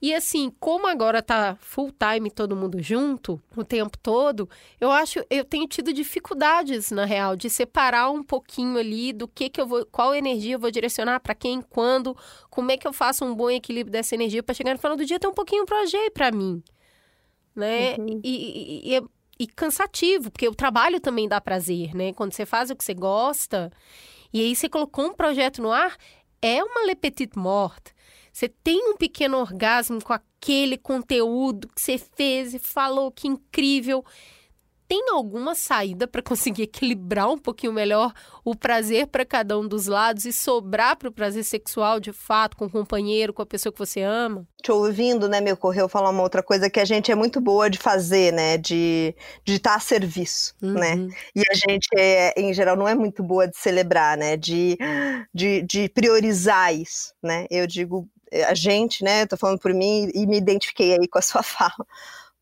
[0.00, 5.24] E assim, como agora tá full time todo mundo junto o tempo todo, eu acho,
[5.30, 9.66] eu tenho tido dificuldades na real de separar um pouquinho ali do que que eu
[9.66, 12.14] vou, qual energia eu vou direcionar para quem, quando,
[12.50, 15.04] como é que eu faço um bom equilíbrio dessa energia para chegar no final do
[15.04, 16.62] dia ter um pouquinho para G para mim,
[17.54, 17.96] né?
[17.96, 18.20] Uhum.
[18.22, 19.02] E, e, e, é,
[19.38, 22.12] e cansativo, porque o trabalho também dá prazer, né?
[22.12, 23.72] Quando você faz o que você gosta,
[24.30, 25.96] e aí você colocou um projeto no ar,
[26.42, 27.95] é uma le petite morte
[28.36, 34.04] você tem um pequeno orgasmo com aquele conteúdo que você fez e falou que incrível.
[34.86, 38.12] Tem alguma saída para conseguir equilibrar um pouquinho melhor
[38.44, 42.58] o prazer para cada um dos lados e sobrar para o prazer sexual de fato
[42.58, 44.46] com o companheiro, com a pessoa que você ama?
[44.62, 47.70] Te ouvindo, né, me ocorreu falar uma outra coisa que a gente é muito boa
[47.70, 49.14] de fazer, né, de
[49.46, 50.94] de estar tá a serviço, né?
[50.94, 51.06] uhum.
[51.06, 51.14] né?
[51.34, 54.76] E a gente é, em geral não é muito boa de celebrar, né, de,
[55.32, 57.46] de, de priorizar isso, né?
[57.50, 58.06] Eu digo
[58.48, 59.26] a gente, né?
[59.26, 61.86] Tô falando por mim e me identifiquei aí com a sua fala.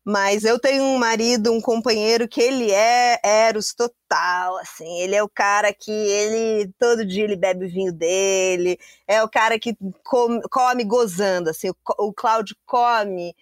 [0.03, 4.99] Mas eu tenho um marido, um companheiro que ele é Eros total, assim.
[4.99, 9.29] Ele é o cara que ele todo dia ele bebe o vinho dele, é o
[9.29, 11.69] cara que come, come gozando, assim.
[11.71, 11.75] O,
[12.09, 13.35] o Cláudio come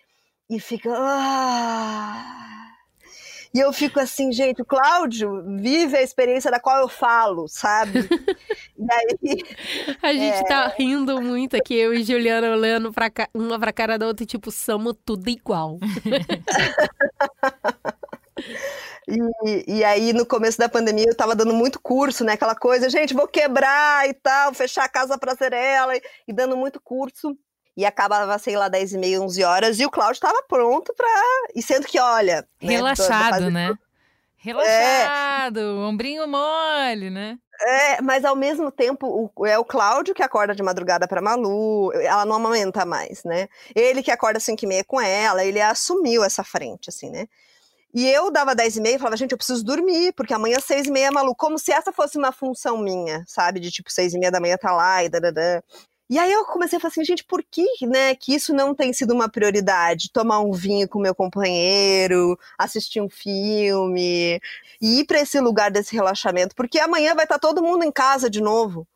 [0.50, 0.90] e fica.
[0.96, 2.53] Ah!
[3.56, 8.00] E eu fico assim, gente, o Cláudio vive a experiência da qual eu falo, sabe?
[8.76, 9.44] e aí.
[10.02, 10.44] A gente é...
[10.44, 13.30] tá rindo muito aqui, eu e Juliana olhando pra ca...
[13.32, 15.78] uma pra cara da outra, tipo, somos tudo igual.
[19.06, 22.34] E, e, aí, no começo da pandemia, eu tava dando muito curso, né?
[22.34, 26.34] Aquela coisa, gente, vou quebrar e tal, fechar a casa pra ser ela, e, e
[26.34, 27.38] dando muito curso
[27.76, 31.08] e acabava, sei lá, 10 e meia, 11 horas, e o Cláudio estava pronto para
[31.56, 32.48] E sendo que, olha.
[32.62, 33.70] Né, Relaxado, né?
[33.70, 33.78] né?
[34.38, 35.74] Relaxado, é...
[35.88, 37.38] ombrinho mole, né?
[37.62, 41.94] É, mas ao mesmo tempo, o, é o Cláudio que acorda de madrugada para Malu,
[41.94, 43.48] ela não amamenta mais, né?
[43.74, 47.28] Ele que acorda às 5 e meia com ela, ele assumiu essa frente, assim, né?
[47.94, 50.88] E eu dava 10 e meia e falava, gente, eu preciso dormir, porque amanhã 6
[50.88, 53.60] e meia Malu, como se essa fosse uma função minha, sabe?
[53.60, 55.62] De tipo, 6 e meia da manhã tá lá e dadadã.
[56.14, 58.94] E aí eu comecei a falar assim, gente, por que, né, que isso não tem
[58.94, 60.12] sido uma prioridade?
[60.12, 64.40] Tomar um vinho com meu companheiro, assistir um filme,
[64.80, 67.92] e ir para esse lugar desse relaxamento, porque amanhã vai estar tá todo mundo em
[67.92, 68.88] casa de novo,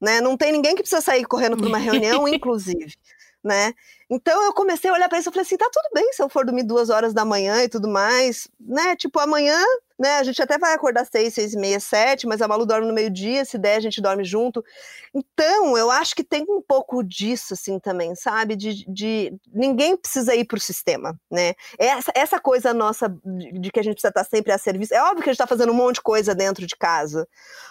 [0.00, 0.20] né?
[0.20, 2.96] Não tem ninguém que precisa sair correndo para uma reunião, inclusive,
[3.44, 3.72] né?
[4.10, 6.28] Então eu comecei a olhar para isso e falei assim, tá tudo bem se eu
[6.28, 8.96] for dormir duas horas da manhã e tudo mais, né?
[8.96, 9.58] Tipo, amanhã
[9.98, 10.16] né?
[10.16, 12.92] A gente até vai acordar seis, seis e meia, sete, mas a Malu dorme no
[12.92, 14.64] meio-dia, se der a gente dorme junto.
[15.14, 18.56] Então, eu acho que tem um pouco disso, assim, também, sabe?
[18.56, 21.54] De, de ninguém precisa ir para o sistema, né?
[21.78, 25.22] Essa, essa coisa nossa de, que a gente precisa estar sempre a serviço, é óbvio
[25.22, 27.28] que a gente está fazendo um monte de coisa dentro de casa,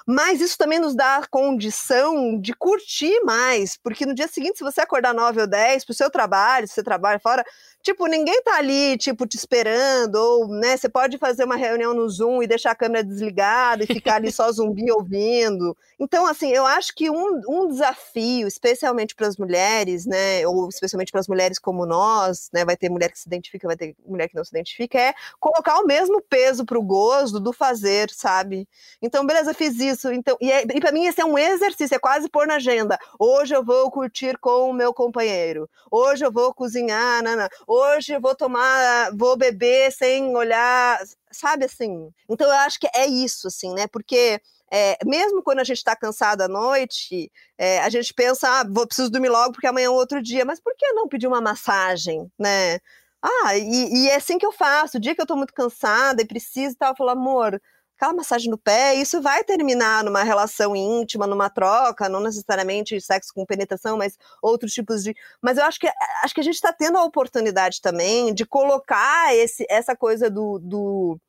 [0.08, 4.63] mas isso também nos dá a condição de curtir mais, porque no dia seguinte, se
[4.63, 6.22] você acordar nove ou dez para o seu trabalho,
[6.67, 7.43] se você trabalha fora,
[7.81, 12.07] tipo, ninguém tá ali, tipo, te esperando, ou, né, você pode fazer uma reunião no
[12.09, 15.75] Zoom e deixar a câmera desligada e ficar ali só zumbi ouvindo.
[15.99, 21.12] Então, assim, eu acho que um, um desafio, especialmente para as mulheres, né, ou especialmente
[21.12, 24.29] para as mulheres como nós, né, vai ter mulher que se identifica, vai ter mulher
[24.29, 28.67] que não se identifica, é colocar o mesmo peso pro gozo do fazer, sabe?
[29.01, 30.12] Então, beleza, fiz isso.
[30.12, 32.97] Então, e, é, e para mim esse é um exercício, é quase pôr na agenda.
[33.19, 35.69] Hoje eu vou curtir com o meu companheiro.
[35.91, 40.99] Hoje eu vou cozinhar, nana hoje eu vou tomar, vou beber sem olhar,
[41.32, 42.10] sabe assim?
[42.30, 43.88] Então eu acho que é isso, assim, né?
[43.88, 44.39] Porque
[44.71, 48.88] é, mesmo quando a gente está cansado à noite, é, a gente pensa, ah, vou
[48.88, 50.43] preciso dormir logo porque amanhã é outro dia.
[50.45, 52.80] Mas por que não pedir uma massagem, né?
[53.21, 54.97] Ah, e, e é assim que eu faço.
[54.97, 57.62] O dia que eu estou muito cansada e preciso, tal, eu falo, amor,
[57.95, 63.34] aquela massagem no pé, isso vai terminar numa relação íntima, numa troca, não necessariamente sexo
[63.34, 65.15] com penetração, mas outros tipos de.
[65.41, 65.88] Mas eu acho que
[66.23, 70.60] acho que a gente está tendo a oportunidade também de colocar esse, essa coisa do,
[70.60, 71.19] do,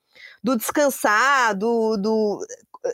[0.42, 2.46] do descansar, do, do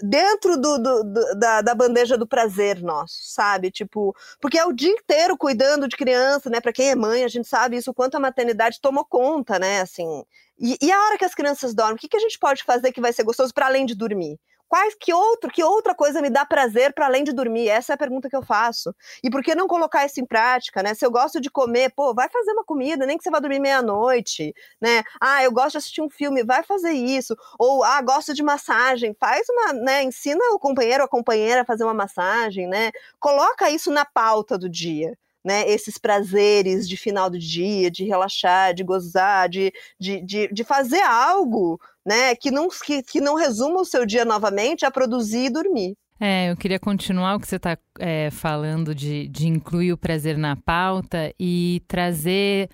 [0.03, 3.71] dentro do, do, do, da, da, bandeja do prazer nosso, sabe?
[3.71, 6.61] Tipo, porque é o dia inteiro cuidando de criança, né?
[6.61, 9.81] Para quem é mãe, a gente sabe isso, o quanto a maternidade tomou conta, né?
[9.81, 10.25] Assim,
[10.59, 12.93] e, e a hora que as crianças dormem, o que, que a gente pode fazer
[12.93, 14.39] que vai ser gostoso para além de dormir?
[14.71, 17.69] Quais que outro, que outra coisa me dá prazer para além de dormir?
[17.69, 18.95] Essa é a pergunta que eu faço.
[19.21, 20.95] E por que não colocar isso em prática, né?
[20.95, 23.59] Se eu gosto de comer, pô, vai fazer uma comida, nem que você vá dormir
[23.59, 25.03] meia-noite, né?
[25.21, 27.37] Ah, eu gosto de assistir um filme, vai fazer isso.
[27.59, 31.65] Ou ah, gosto de massagem, faz uma, né, ensina o companheiro ou a companheira a
[31.65, 32.93] fazer uma massagem, né?
[33.19, 38.75] Coloca isso na pauta do dia né, esses prazeres de final do dia, de relaxar,
[38.75, 43.81] de gozar, de, de, de, de fazer algo né, que, não, que, que não resuma
[43.81, 45.95] o seu dia novamente a produzir e dormir.
[46.19, 50.37] É, eu queria continuar o que você está é, falando de, de incluir o prazer
[50.37, 52.69] na pauta e trazer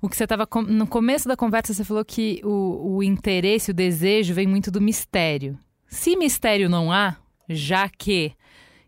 [0.00, 0.46] o que você estava.
[0.68, 4.80] No começo da conversa, você falou que o, o interesse, o desejo vem muito do
[4.80, 5.58] mistério.
[5.88, 7.16] Se mistério não há,
[7.48, 8.32] já que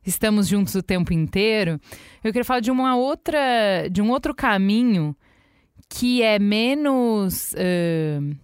[0.06, 1.80] estamos juntos o tempo inteiro,
[2.22, 5.16] eu queria falar de uma outra, de um outro caminho
[5.88, 8.36] que é menos uh,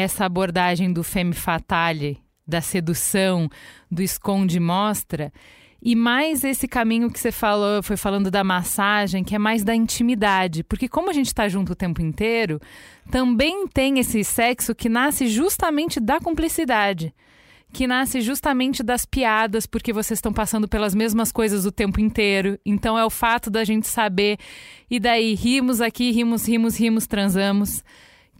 [0.00, 3.48] essa abordagem do femme fatale, da sedução,
[3.90, 5.32] do esconde mostra,
[5.80, 9.74] e mais esse caminho que você falou, foi falando da massagem, que é mais da
[9.74, 10.64] intimidade.
[10.64, 12.60] Porque como a gente está junto o tempo inteiro,
[13.10, 17.14] também tem esse sexo que nasce justamente da cumplicidade
[17.72, 22.58] que nasce justamente das piadas, porque vocês estão passando pelas mesmas coisas o tempo inteiro.
[22.64, 24.38] Então é o fato da gente saber,
[24.90, 27.84] e daí rimos aqui, rimos, rimos, rimos, transamos.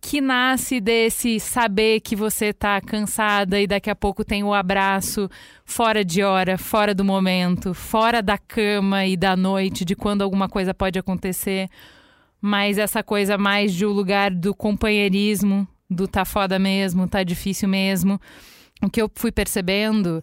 [0.01, 5.29] Que nasce desse saber que você tá cansada e daqui a pouco tem o abraço
[5.65, 10.49] fora de hora, fora do momento, fora da cama e da noite, de quando alguma
[10.49, 11.69] coisa pode acontecer
[12.41, 17.69] mas essa coisa mais de um lugar do companheirismo, do tá foda mesmo, tá difícil
[17.69, 18.21] mesmo.
[18.83, 20.23] O que eu fui percebendo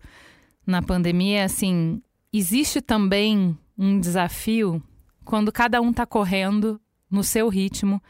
[0.66, 4.82] na pandemia assim, existe também um desafio
[5.24, 8.02] quando cada um tá correndo no seu ritmo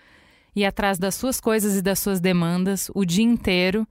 [0.56, 3.88] e atrás das suas coisas e das suas demandas o dia inteiro.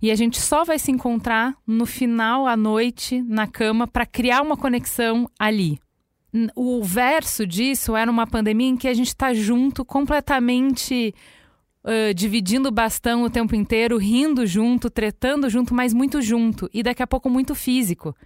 [0.00, 4.42] E a gente só vai se encontrar no final à noite na cama para criar
[4.42, 5.80] uma conexão ali.
[6.54, 11.14] O verso disso era uma pandemia em que a gente está junto, completamente
[11.84, 16.68] uh, dividindo o bastão o tempo inteiro, rindo junto, tretando junto, mas muito junto.
[16.74, 18.16] E daqui a pouco muito físico.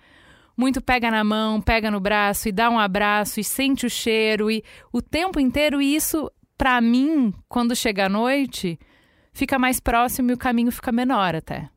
[0.56, 4.50] Muito pega na mão, pega no braço e dá um abraço e sente o cheiro
[4.50, 5.80] e o tempo inteiro.
[5.80, 8.78] E isso para mim, quando chega a noite,
[9.32, 11.70] fica mais próximo e o caminho fica menor até.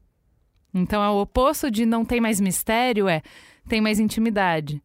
[0.74, 3.22] Então, é o oposto de não tem mais mistério é
[3.67, 4.82] tem mais intimidade.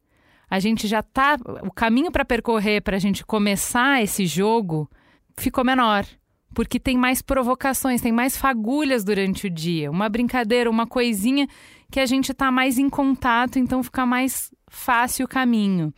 [0.49, 1.37] A gente já tá.
[1.63, 4.89] O caminho para percorrer para a gente começar esse jogo
[5.37, 6.07] ficou menor.
[6.55, 9.91] Porque tem mais provocações, tem mais fagulhas durante o dia.
[9.91, 11.49] Uma brincadeira, uma coisinha
[11.91, 15.93] que a gente tá mais em contato, então fica mais fácil o caminho.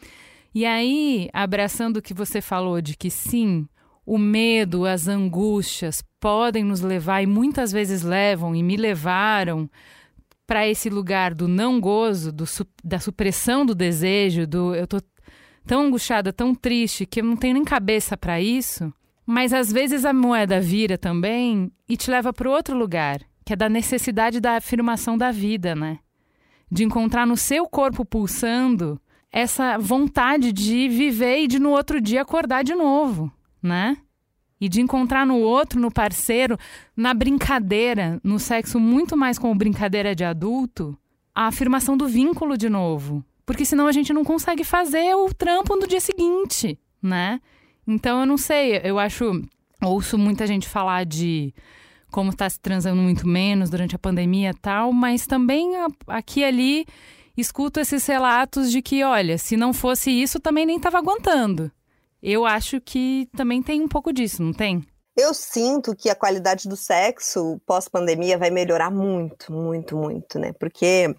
[0.54, 3.68] E aí, abraçando o que você falou de que sim,
[4.08, 9.68] o medo, as angústias podem nos levar e muitas vezes levam e me levaram
[10.46, 12.46] para esse lugar do não gozo, do,
[12.82, 14.98] da supressão do desejo, do eu tô
[15.66, 18.90] tão angustiada, tão triste que eu não tenho nem cabeça para isso.
[19.26, 23.56] Mas às vezes a moeda vira também e te leva para outro lugar, que é
[23.56, 25.98] da necessidade da afirmação da vida, né?
[26.72, 28.98] De encontrar no seu corpo pulsando
[29.30, 33.30] essa vontade de viver e de no outro dia acordar de novo
[33.62, 33.96] né?
[34.60, 36.58] E de encontrar no outro, no parceiro,
[36.96, 40.98] na brincadeira, no sexo muito mais como brincadeira de adulto,
[41.34, 43.24] a afirmação do vínculo de novo.
[43.46, 47.40] Porque senão a gente não consegue fazer o trampo no dia seguinte, né?
[47.86, 49.42] Então eu não sei, eu acho.
[49.80, 51.54] Ouço muita gente falar de
[52.10, 55.70] como está se transando muito menos durante a pandemia e tal, mas também
[56.08, 56.86] aqui e ali
[57.36, 61.70] escuto esses relatos de que, olha, se não fosse isso, também nem estava aguentando.
[62.22, 64.84] Eu acho que também tem um pouco disso, não tem?
[65.18, 70.52] Eu sinto que a qualidade do sexo pós-pandemia vai melhorar muito, muito, muito, né?
[70.52, 71.12] Porque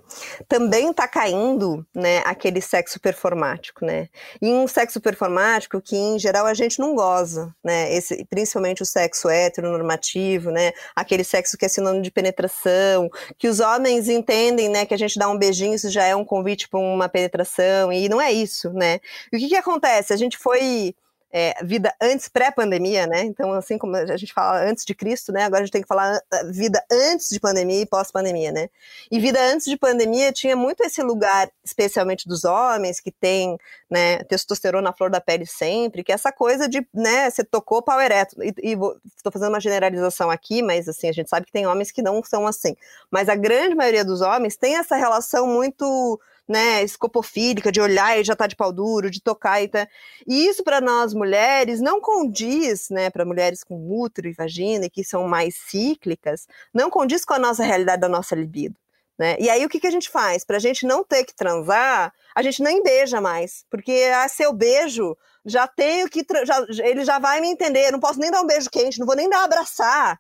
[0.48, 4.08] também tá caindo, né, aquele sexo performático, né?
[4.42, 7.94] E um sexo performático que, em geral, a gente não goza, né?
[7.94, 10.72] Esse, principalmente o sexo heteronormativo, né?
[10.96, 15.20] Aquele sexo que é sinônimo de penetração, que os homens entendem, né, que a gente
[15.20, 18.72] dá um beijinho, isso já é um convite para uma penetração, e não é isso,
[18.72, 19.02] né?
[19.30, 20.14] E o que que acontece?
[20.14, 20.96] A gente foi
[21.32, 23.22] é, vida antes pré-pandemia, né?
[23.24, 25.44] Então, assim como a gente fala antes de Cristo, né?
[25.44, 28.70] Agora a gente tem que falar ah, vida antes de pandemia e pós-pandemia, né?
[29.12, 33.58] E vida antes de pandemia tinha muito esse lugar, especialmente dos homens, que tem,
[33.90, 37.82] né, testosterona na flor da pele sempre, que é essa coisa de, né, você tocou
[37.82, 38.36] pau ereto.
[38.42, 38.78] E,
[39.16, 42.24] estou fazendo uma generalização aqui, mas assim, a gente sabe que tem homens que não
[42.24, 42.76] são assim.
[43.12, 48.24] Mas a grande maioria dos homens tem essa relação muito né, escopofílica, de olhar e
[48.24, 49.88] já tá de pau duro, de tocar e tá.
[50.28, 55.04] E isso para nós mulheres não condiz, né, para mulheres com útero e vagina, que
[55.04, 58.76] são mais cíclicas, não condiz com a nossa realidade da nossa libido.
[59.18, 59.36] Né?
[59.40, 60.46] E aí o que, que a gente faz?
[60.46, 64.44] Para a gente não ter que transar, a gente nem beija mais, porque ah, se
[64.44, 66.26] eu beijo, já tenho que.
[66.46, 69.16] Já, ele já vai me entender, não posso nem dar um beijo quente, não vou
[69.16, 70.18] nem dar abraçar.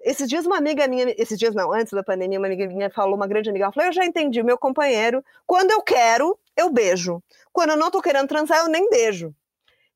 [0.00, 3.16] Esses dias uma amiga minha, esses dias não, antes da pandemia, uma amiga minha falou,
[3.16, 7.22] uma grande amiga, ela falou, eu já entendi, meu companheiro, quando eu quero, eu beijo.
[7.52, 9.34] Quando eu não tô querendo transar, eu nem beijo.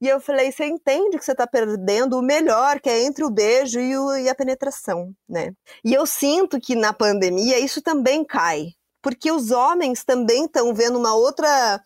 [0.01, 3.31] E eu falei, você entende que você está perdendo o melhor, que é entre o
[3.31, 5.55] beijo e, o, e a penetração, né?
[5.85, 8.75] E eu sinto que na pandemia isso também cai,
[9.05, 11.79] porque os homens também estão vendo uma outra.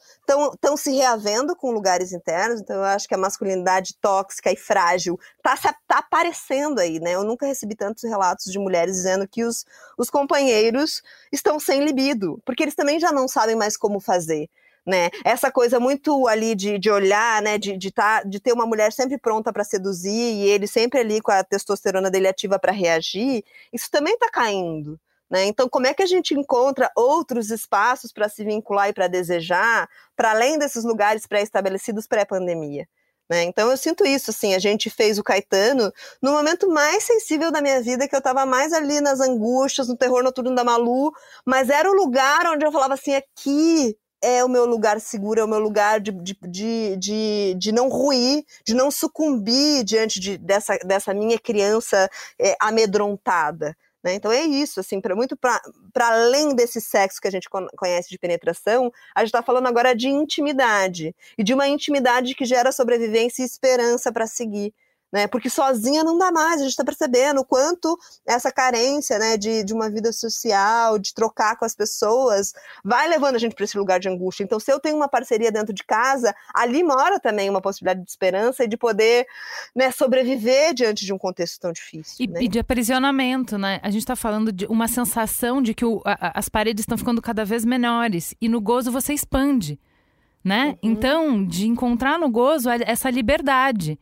[0.54, 5.18] estão se reavendo com lugares internos, então eu acho que a masculinidade tóxica e frágil
[5.37, 7.16] está tá aparecendo aí, né?
[7.16, 9.66] Eu nunca recebi tantos relatos de mulheres dizendo que os,
[9.98, 11.02] os companheiros
[11.33, 14.48] estão sem libido, porque eles também já não sabem mais como fazer.
[14.87, 15.11] Né?
[15.24, 17.59] Essa coisa muito ali de, de olhar, né?
[17.59, 21.20] De, de, tá, de ter uma mulher sempre pronta para seduzir e ele sempre ali
[21.20, 25.00] com a testosterona dele ativa para reagir, isso também está caindo.
[25.30, 25.44] Né?
[25.44, 29.88] Então, como é que a gente encontra outros espaços para se vincular e para desejar,
[30.16, 32.88] para além desses lugares pré-estabelecidos pré-pandemia?
[33.30, 33.42] Né?
[33.42, 37.60] Então, eu sinto isso, assim, a gente fez o Caetano no momento mais sensível da
[37.60, 41.12] minha vida, que eu estava mais ali nas angústias, no terror noturno da Malu,
[41.44, 45.44] mas era o lugar onde eu falava assim, aqui é o meu lugar seguro, é
[45.44, 50.38] o meu lugar de, de, de, de, de não ruir, de não sucumbir diante de,
[50.38, 54.14] dessa, dessa minha criança é, amedrontada Né?
[54.14, 55.61] Então é isso, assim, para muito para
[55.96, 60.09] além desse sexo que a gente conhece de penetração, a gente está falando agora de
[60.09, 64.72] intimidade e de uma intimidade que gera sobrevivência e esperança para seguir
[65.12, 65.26] né?
[65.26, 69.64] Porque sozinha não dá mais, a gente está percebendo o quanto essa carência, né, de,
[69.64, 72.52] de uma vida social, de trocar com as pessoas,
[72.84, 74.44] vai levando a gente para esse lugar de angústia.
[74.44, 78.11] Então, se eu tenho uma parceria dentro de casa, ali mora também uma possibilidade de
[78.11, 79.26] esperança e de poder,
[79.74, 82.16] né, sobreviver diante de um contexto tão difícil.
[82.20, 82.42] E, né?
[82.42, 83.80] e de aprisionamento, né?
[83.82, 87.22] A gente está falando de uma sensação de que o, a, as paredes estão ficando
[87.22, 89.80] cada vez menores e no gozo você expande,
[90.44, 90.68] né?
[90.68, 90.76] Uhum.
[90.82, 93.98] Então, de encontrar no gozo essa liberdade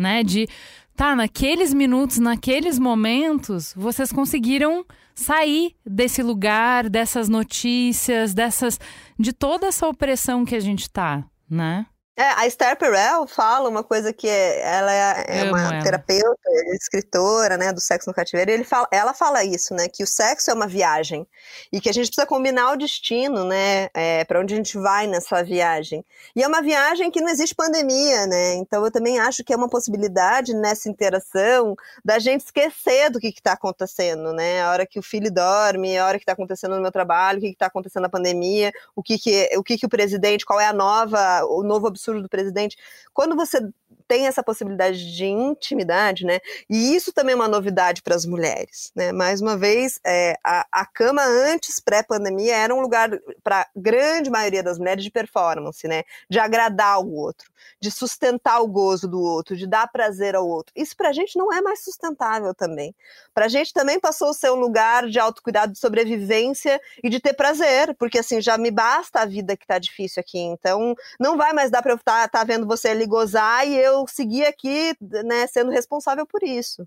[0.00, 0.22] né?
[0.24, 0.48] De
[0.96, 4.84] tá, naqueles minutos, naqueles momentos, vocês conseguiram
[5.14, 8.80] sair desse lugar, dessas notícias, dessas
[9.18, 11.86] de toda essa opressão que a gente tá, né?
[12.20, 15.82] É, a Esther Perel fala uma coisa que é, ela é, é uma ela.
[15.82, 19.88] terapeuta, é escritora, né, do sexo no cativeiro, e ele fala, ela fala isso, né,
[19.88, 21.26] que o sexo é uma viagem
[21.72, 25.06] e que a gente precisa combinar o destino, né, é, para onde a gente vai
[25.06, 26.04] nessa viagem.
[26.36, 29.56] E é uma viagem que não existe pandemia, né, então eu também acho que é
[29.56, 34.98] uma possibilidade nessa interação da gente esquecer do que está acontecendo, né, a hora que
[34.98, 38.02] o filho dorme, a hora que está acontecendo no meu trabalho, o que está acontecendo
[38.02, 41.62] na pandemia, o que que, o que que o presidente, qual é a nova, o
[41.62, 42.76] novo absurdo do presidente.
[43.12, 43.60] Quando você
[44.10, 46.40] tem essa possibilidade de intimidade, né?
[46.68, 49.12] E isso também é uma novidade para as mulheres, né?
[49.12, 53.08] Mais uma vez, é, a, a cama antes pré-pandemia era um lugar
[53.44, 56.02] para grande maioria das mulheres de performance, né?
[56.28, 60.72] De agradar o outro, de sustentar o gozo do outro, de dar prazer ao outro.
[60.74, 62.94] Isso para a gente não é mais sustentável também.
[63.32, 67.20] Para a gente também passou a ser um lugar de autocuidado, de sobrevivência e de
[67.20, 70.38] ter prazer, porque assim já me basta a vida que está difícil aqui.
[70.38, 73.79] Então não vai mais dar para eu estar tá, tá vendo você ali gozar e
[73.80, 76.86] eu seguir aqui, né, sendo responsável por isso.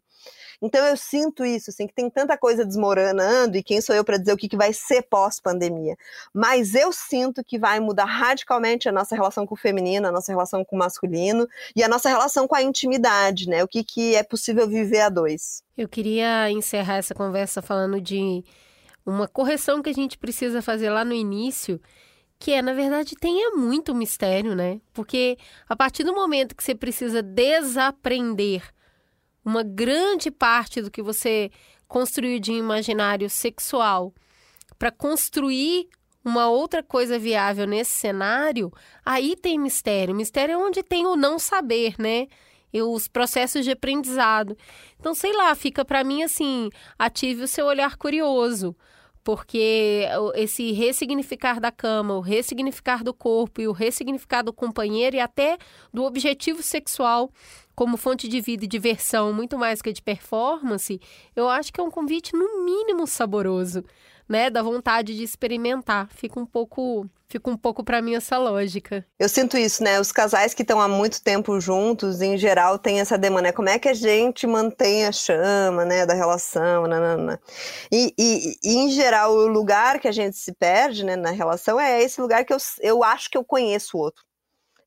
[0.62, 4.18] Então eu sinto isso, assim, que tem tanta coisa desmoronando e quem sou eu para
[4.18, 5.96] dizer o que, que vai ser pós-pandemia.
[6.34, 10.32] Mas eu sinto que vai mudar radicalmente a nossa relação com o feminino, a nossa
[10.32, 13.64] relação com o masculino e a nossa relação com a intimidade, né?
[13.64, 15.64] O que, que é possível viver a dois.
[15.78, 18.44] Eu queria encerrar essa conversa falando de
[19.06, 21.80] uma correção que a gente precisa fazer lá no início,
[22.44, 24.82] que é, na verdade, tenha muito mistério, né?
[24.92, 28.62] Porque a partir do momento que você precisa desaprender
[29.46, 31.50] uma grande parte do que você
[31.88, 34.14] construiu de imaginário sexual
[34.78, 35.88] para construir
[36.22, 38.74] uma outra coisa viável nesse cenário,
[39.06, 40.14] aí tem mistério.
[40.14, 42.28] Mistério é onde tem o não saber, né?
[42.74, 44.58] E os processos de aprendizado.
[45.00, 46.70] Então, sei lá, fica para mim assim,
[47.00, 48.76] ative o seu olhar curioso
[49.24, 50.06] porque
[50.36, 55.58] esse ressignificar da cama, o ressignificar do corpo e o ressignificar do companheiro e até
[55.94, 57.32] do objetivo sexual
[57.76, 61.00] como fonte de vida e diversão, muito mais que de performance,
[61.36, 63.84] eu acho que é um convite no mínimo saboroso
[64.28, 66.08] né, da vontade de experimentar.
[66.12, 69.04] Fica um pouco, fica um pouco para mim essa lógica.
[69.18, 70.00] Eu sinto isso, né?
[70.00, 73.52] Os casais que estão há muito tempo juntos, em geral, têm essa demanda, né?
[73.52, 77.42] Como é que a gente mantém a chama, né, da relação, nanana.
[77.92, 81.80] E, e, e em geral, o lugar que a gente se perde, né, na relação
[81.80, 84.24] é esse lugar que eu, eu acho que eu conheço o outro.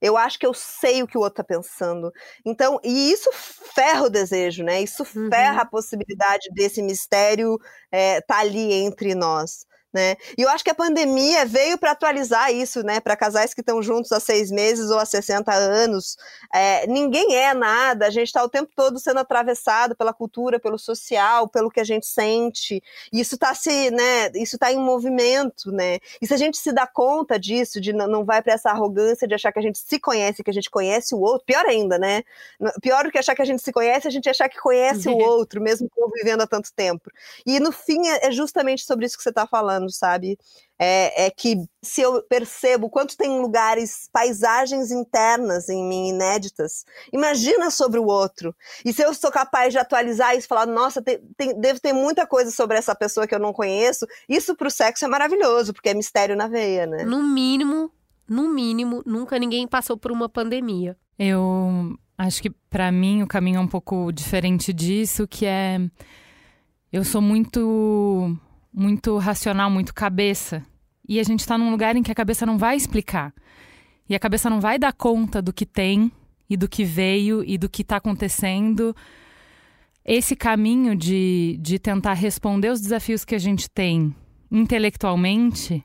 [0.00, 2.12] Eu acho que eu sei o que o outro está pensando.
[2.44, 3.30] Então, e isso
[3.74, 4.82] ferra o desejo, né?
[4.82, 5.28] Isso uhum.
[5.30, 9.66] ferra a possibilidade desse mistério estar é, tá ali entre nós
[9.96, 10.14] né?
[10.36, 13.00] E eu acho que a pandemia veio para atualizar isso, né?
[13.00, 16.18] Para casais que estão juntos há seis meses ou há 60 anos.
[16.52, 20.78] É, ninguém é nada, a gente está o tempo todo sendo atravessado pela cultura, pelo
[20.78, 22.82] social, pelo que a gente sente.
[23.10, 24.30] E isso está se, né?
[24.34, 25.98] Isso está em movimento, né?
[26.20, 29.34] E se a gente se dá conta disso, de não vai para essa arrogância de
[29.34, 32.22] achar que a gente se conhece, que a gente conhece o outro, pior ainda, né?
[32.82, 35.16] Pior do que achar que a gente se conhece, a gente achar que conhece o
[35.16, 37.10] outro, mesmo convivendo há tanto tempo.
[37.46, 40.38] E no fim é, é justamente sobre isso que você está falando sabe?
[40.78, 47.70] É, é, que se eu percebo quanto tem lugares, paisagens internas em mim inéditas, imagina
[47.70, 48.54] sobre o outro.
[48.84, 52.26] E se eu sou capaz de atualizar isso, falar, nossa, tem, tem, deve ter muita
[52.26, 55.88] coisa sobre essa pessoa que eu não conheço, isso para o sexo é maravilhoso, porque
[55.88, 57.04] é mistério na veia, né?
[57.04, 57.90] No mínimo,
[58.28, 60.96] no mínimo, nunca ninguém passou por uma pandemia.
[61.18, 65.78] Eu acho que para mim o caminho é um pouco diferente disso, que é
[66.92, 68.36] eu sou muito
[68.76, 70.62] muito racional, muito cabeça.
[71.08, 73.32] E a gente está num lugar em que a cabeça não vai explicar.
[74.06, 76.12] E a cabeça não vai dar conta do que tem
[76.48, 78.94] e do que veio e do que está acontecendo.
[80.04, 84.14] Esse caminho de, de tentar responder os desafios que a gente tem
[84.50, 85.82] intelectualmente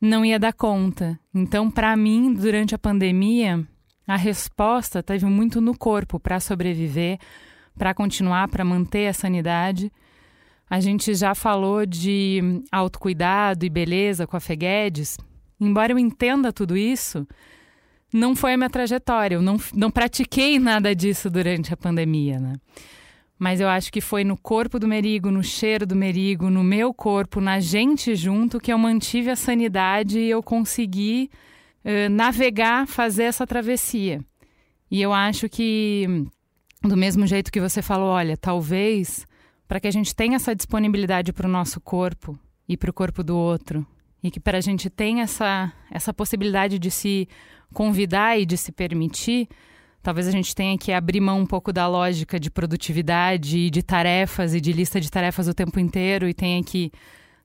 [0.00, 1.20] não ia dar conta.
[1.34, 3.64] Então, para mim, durante a pandemia,
[4.06, 7.18] a resposta teve muito no corpo para sobreviver,
[7.76, 9.92] para continuar, para manter a sanidade
[10.70, 15.18] A gente já falou de autocuidado e beleza com a Feguedes.
[15.60, 17.26] Embora eu entenda tudo isso,
[18.12, 19.34] não foi a minha trajetória.
[19.34, 22.54] Eu não, não pratiquei nada disso durante a pandemia, né?
[23.36, 26.94] Mas eu acho que foi no corpo do Merigo, no cheiro do Merigo, no meu
[26.94, 31.30] corpo, na gente junto, que eu mantive a sanidade e eu consegui
[31.84, 34.20] uh, navegar, fazer essa travessia.
[34.88, 36.06] E eu acho que,
[36.82, 39.26] do mesmo jeito que você falou, olha, talvez
[39.70, 42.36] para que a gente tenha essa disponibilidade para o nosso corpo
[42.68, 43.86] e para o corpo do outro,
[44.20, 47.28] e que para a gente tenha essa, essa possibilidade de se
[47.72, 49.48] convidar e de se permitir,
[50.02, 53.80] talvez a gente tenha que abrir mão um pouco da lógica de produtividade e de
[53.80, 56.90] tarefas e de lista de tarefas o tempo inteiro e tenha que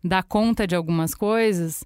[0.03, 1.85] dar conta de algumas coisas.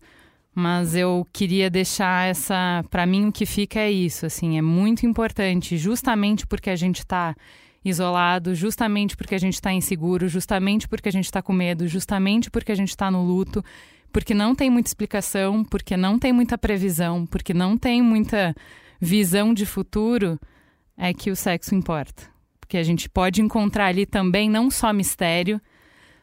[0.55, 5.05] Mas eu queria deixar essa, para mim o que fica é isso, assim, é muito
[5.05, 7.35] importante, justamente porque a gente está
[7.83, 12.51] isolado, justamente porque a gente está inseguro, justamente porque a gente está com medo, justamente
[12.51, 13.63] porque a gente está no luto,
[14.11, 18.55] porque não tem muita explicação, porque não tem muita previsão, porque não tem muita
[18.99, 20.39] visão de futuro
[20.97, 22.23] é que o sexo importa.
[22.59, 25.61] Porque a gente pode encontrar ali também não só mistério,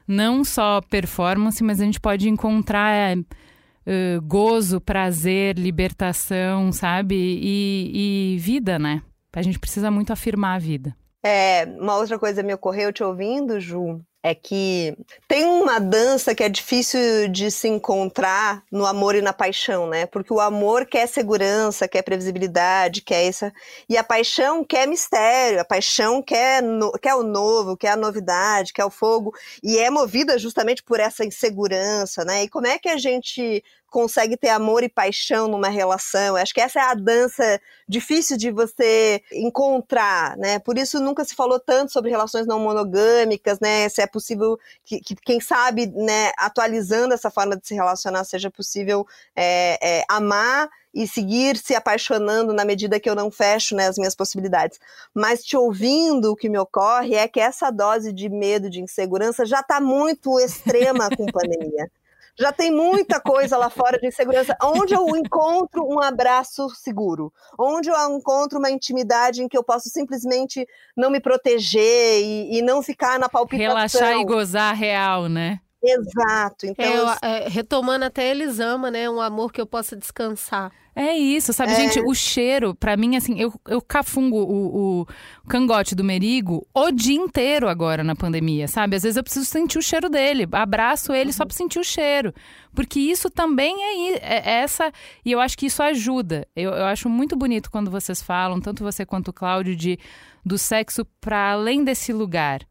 [0.07, 7.17] não só performance, mas a gente pode encontrar uh, gozo, prazer, libertação, sabe?
[7.17, 9.03] E, e vida, né?
[9.35, 10.97] A gente precisa muito afirmar a vida.
[11.29, 14.97] É, uma outra coisa me ocorreu te ouvindo, Ju, é que
[15.27, 20.07] tem uma dança que é difícil de se encontrar no amor e na paixão, né?
[20.07, 23.53] Porque o amor quer segurança, quer previsibilidade, quer essa.
[23.89, 26.93] E a paixão quer mistério, a paixão quer, no...
[26.93, 29.35] quer o novo, quer a novidade, quer o fogo.
[29.65, 32.45] E é movida justamente por essa insegurança, né?
[32.45, 36.37] E como é que a gente consegue ter amor e paixão numa relação.
[36.37, 40.59] Eu acho que essa é a dança difícil de você encontrar, né?
[40.59, 43.89] Por isso nunca se falou tanto sobre relações não monogâmicas, né?
[43.89, 48.51] Se é possível que, que quem sabe, né, atualizando essa forma de se relacionar, seja
[48.51, 53.87] possível é, é, amar e seguir se apaixonando na medida que eu não fecho né,
[53.87, 54.81] as minhas possibilidades.
[55.15, 59.45] Mas te ouvindo, o que me ocorre é que essa dose de medo, de insegurança
[59.45, 61.91] já está muito extrema com pandemia.
[62.39, 64.57] Já tem muita coisa lá fora de insegurança.
[64.63, 67.33] Onde eu encontro um abraço seguro?
[67.59, 70.67] Onde eu encontro uma intimidade em que eu posso simplesmente
[70.97, 73.75] não me proteger e, e não ficar na palpitação?
[73.75, 75.61] Relaxar e gozar real, né?
[75.87, 76.67] Exato.
[76.67, 79.09] Então, é, é, retomando até eles ama, né?
[79.09, 80.73] Um amor que eu possa descansar.
[80.99, 81.77] É isso, sabe, é.
[81.77, 82.01] gente?
[82.01, 85.07] O cheiro, para mim, assim, eu, eu cafungo o, o,
[85.47, 88.97] cangote do merigo o dia inteiro agora na pandemia, sabe?
[88.97, 91.33] Às vezes eu preciso sentir o cheiro dele, abraço ele uhum.
[91.35, 92.33] só pra sentir o cheiro.
[92.75, 94.91] Porque isso também é, é, essa.
[95.23, 96.49] E eu acho que isso ajuda.
[96.57, 99.99] Eu, eu acho muito bonito quando vocês falam, tanto você quanto o Cláudio, de,
[100.43, 102.67] do sexo para além desse lugar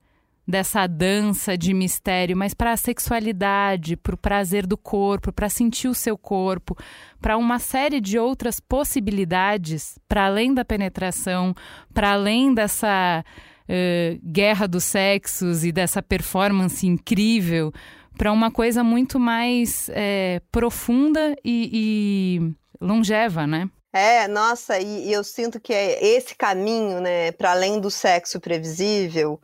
[0.47, 5.87] dessa dança de mistério, mas para a sexualidade, para o prazer do corpo, para sentir
[5.87, 6.77] o seu corpo,
[7.19, 11.53] para uma série de outras possibilidades, para além da penetração,
[11.93, 17.73] para além dessa uh, guerra dos sexos e dessa performance incrível,
[18.15, 23.69] para uma coisa muito mais é, profunda e, e longeva, né?
[23.91, 28.41] É, nossa, e, e, eu sinto que é esse caminho, né, para além do sexo
[28.41, 29.39] previsível,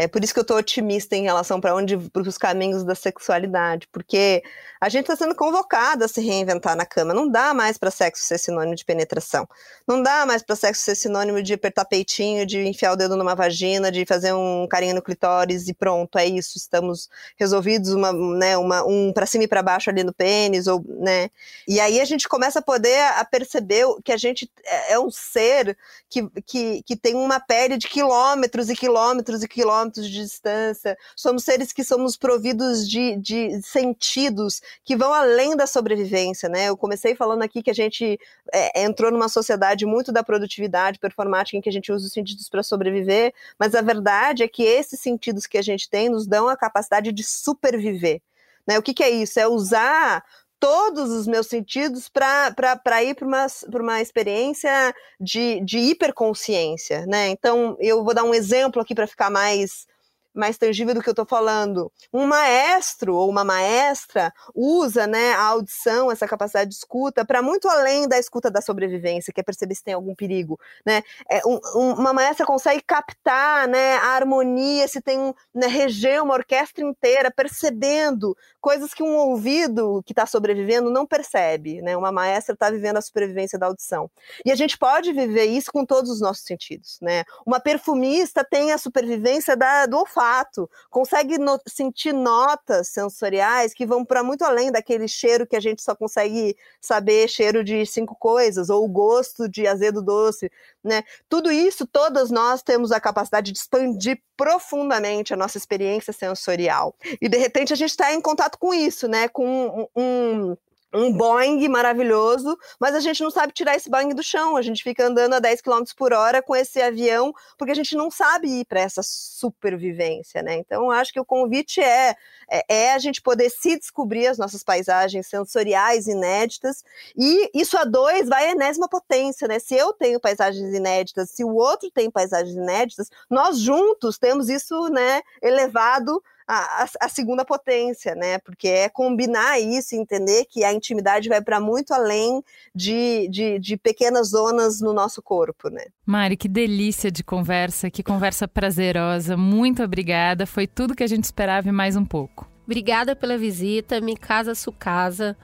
[0.00, 2.94] é por isso que eu estou otimista em relação para onde para os caminhos da
[2.94, 4.42] sexualidade, porque
[4.80, 7.12] a gente está sendo convocado a se reinventar na cama.
[7.12, 9.46] Não dá mais para sexo ser sinônimo de penetração.
[9.86, 13.34] Não dá mais para sexo ser sinônimo de apertar peitinho, de enfiar o dedo numa
[13.34, 16.56] vagina, de fazer um carinho no clitóris e pronto, é isso.
[16.56, 20.82] Estamos resolvidos uma, né, uma, um para cima e para baixo ali no pênis, ou,
[20.88, 21.28] né?
[21.68, 25.10] E aí a gente começa a poder a perceber que a gente é, é um
[25.10, 25.76] ser
[26.08, 30.96] que, que, que tem uma pele de quilômetros e quilômetros e quilômetros de distância.
[31.16, 36.68] Somos seres que somos providos de, de sentidos que vão além da sobrevivência, né?
[36.68, 38.18] Eu comecei falando aqui que a gente
[38.52, 42.48] é, entrou numa sociedade muito da produtividade performática em que a gente usa os sentidos
[42.48, 46.48] para sobreviver, mas a verdade é que esses sentidos que a gente tem nos dão
[46.48, 48.20] a capacidade de superviver.
[48.66, 48.78] Né?
[48.78, 49.40] O que, que é isso?
[49.40, 50.22] É usar
[50.60, 57.28] todos os meus sentidos para ir para uma, uma experiência de, de hiperconsciência, né?
[57.30, 59.88] Então, eu vou dar um exemplo aqui para ficar mais
[60.34, 61.90] mais tangível do que eu estou falando.
[62.12, 67.68] Um maestro ou uma maestra usa né, a audição, essa capacidade de escuta, para muito
[67.68, 70.58] além da escuta da sobrevivência, que é perceber se tem algum perigo.
[70.86, 71.02] Né?
[71.28, 76.34] É, um, um, uma maestra consegue captar né, a harmonia, se tem né, reger uma
[76.34, 81.82] orquestra inteira, percebendo coisas que um ouvido que está sobrevivendo não percebe.
[81.82, 81.96] Né?
[81.96, 84.10] Uma maestra está vivendo a sobrevivência da audição.
[84.44, 86.98] E a gente pode viver isso com todos os nossos sentidos.
[87.00, 87.24] Né?
[87.44, 93.86] Uma perfumista tem a supervivência da, do olfato olfato, consegue no sentir notas sensoriais que
[93.86, 98.14] vão para muito além daquele cheiro que a gente só consegue saber cheiro de cinco
[98.14, 100.50] coisas, ou gosto de azedo doce,
[100.84, 101.02] né?
[101.28, 106.94] Tudo isso, todas nós temos a capacidade de expandir profundamente a nossa experiência sensorial.
[107.20, 109.28] E de repente a gente está em contato com isso, né?
[109.28, 110.56] Com um, um
[110.92, 114.56] um Boeing maravilhoso, mas a gente não sabe tirar esse Boeing do chão.
[114.56, 117.94] A gente fica andando a 10 km por hora com esse avião, porque a gente
[117.94, 120.56] não sabe ir para essa supervivência, né?
[120.56, 122.16] Então, acho que o convite é,
[122.50, 126.84] é, é, a gente poder se descobrir as nossas paisagens sensoriais inéditas,
[127.16, 129.58] e isso a dois vai a enésima potência, né?
[129.58, 134.88] Se eu tenho paisagens inéditas, se o outro tem paisagens inéditas, nós juntos temos isso,
[134.88, 136.22] né, elevado
[136.52, 138.38] a, a, segunda potência, né?
[138.38, 142.42] Porque é combinar isso, entender que a intimidade vai para muito além
[142.74, 145.84] de, de, de, pequenas zonas no nosso corpo, né?
[146.04, 149.36] Mari, que delícia de conversa, que conversa prazerosa.
[149.36, 150.44] Muito obrigada.
[150.44, 152.50] Foi tudo que a gente esperava e mais um pouco.
[152.64, 155.36] Obrigada pela visita, me casa su casa.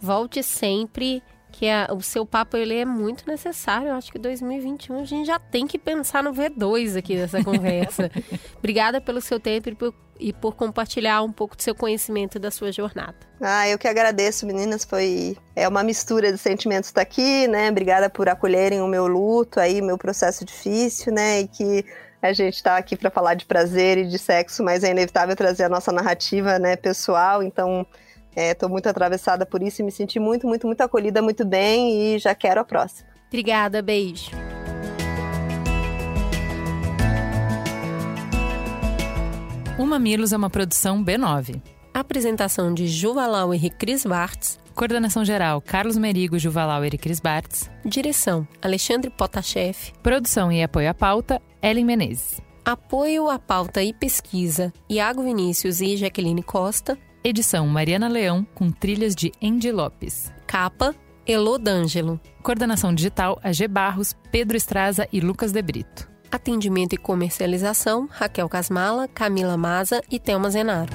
[0.00, 1.22] Volte sempre
[1.52, 3.88] que a, o seu papo ele é muito necessário.
[3.88, 8.10] Eu acho que 2021 a gente já tem que pensar no V2 aqui dessa conversa.
[8.58, 12.50] Obrigada pelo seu tempo e por, e por, compartilhar um pouco do seu conhecimento da
[12.50, 13.14] sua jornada.
[13.40, 14.84] Ah, eu que agradeço, meninas.
[14.84, 17.70] Foi é uma mistura de sentimentos estar aqui, né?
[17.70, 21.40] Obrigada por acolherem o meu luto aí, meu processo difícil, né?
[21.40, 21.84] E que
[22.22, 25.64] a gente está aqui para falar de prazer e de sexo, mas é inevitável trazer
[25.64, 27.42] a nossa narrativa, né, pessoal.
[27.42, 27.84] Então,
[28.34, 32.14] Estou é, muito atravessada por isso e me senti muito, muito, muito acolhida, muito bem
[32.14, 33.08] e já quero a próxima.
[33.28, 34.30] Obrigada, beijo.
[39.78, 41.60] O Mamilos é uma produção B9.
[41.94, 44.60] Apresentação de Juvalauer e Cris Bartz.
[44.74, 47.70] Coordenação geral Carlos Merigo, Juvalauer e Cris Bartz.
[47.84, 49.92] Direção Alexandre Potashev.
[50.02, 52.40] Produção e apoio à pauta Ellen Menezes.
[52.64, 56.96] Apoio à pauta e pesquisa Iago Vinícius e Jaqueline Costa.
[57.24, 60.32] Edição Mariana Leão, com trilhas de Andy Lopes.
[60.44, 60.92] Capa,
[61.24, 62.20] Elô D'Angelo.
[62.42, 66.10] Coordenação digital, AG Barros, Pedro Estraza e Lucas De Brito.
[66.32, 70.92] Atendimento e comercialização, Raquel Casmala, Camila Maza e Thelma Zenaro.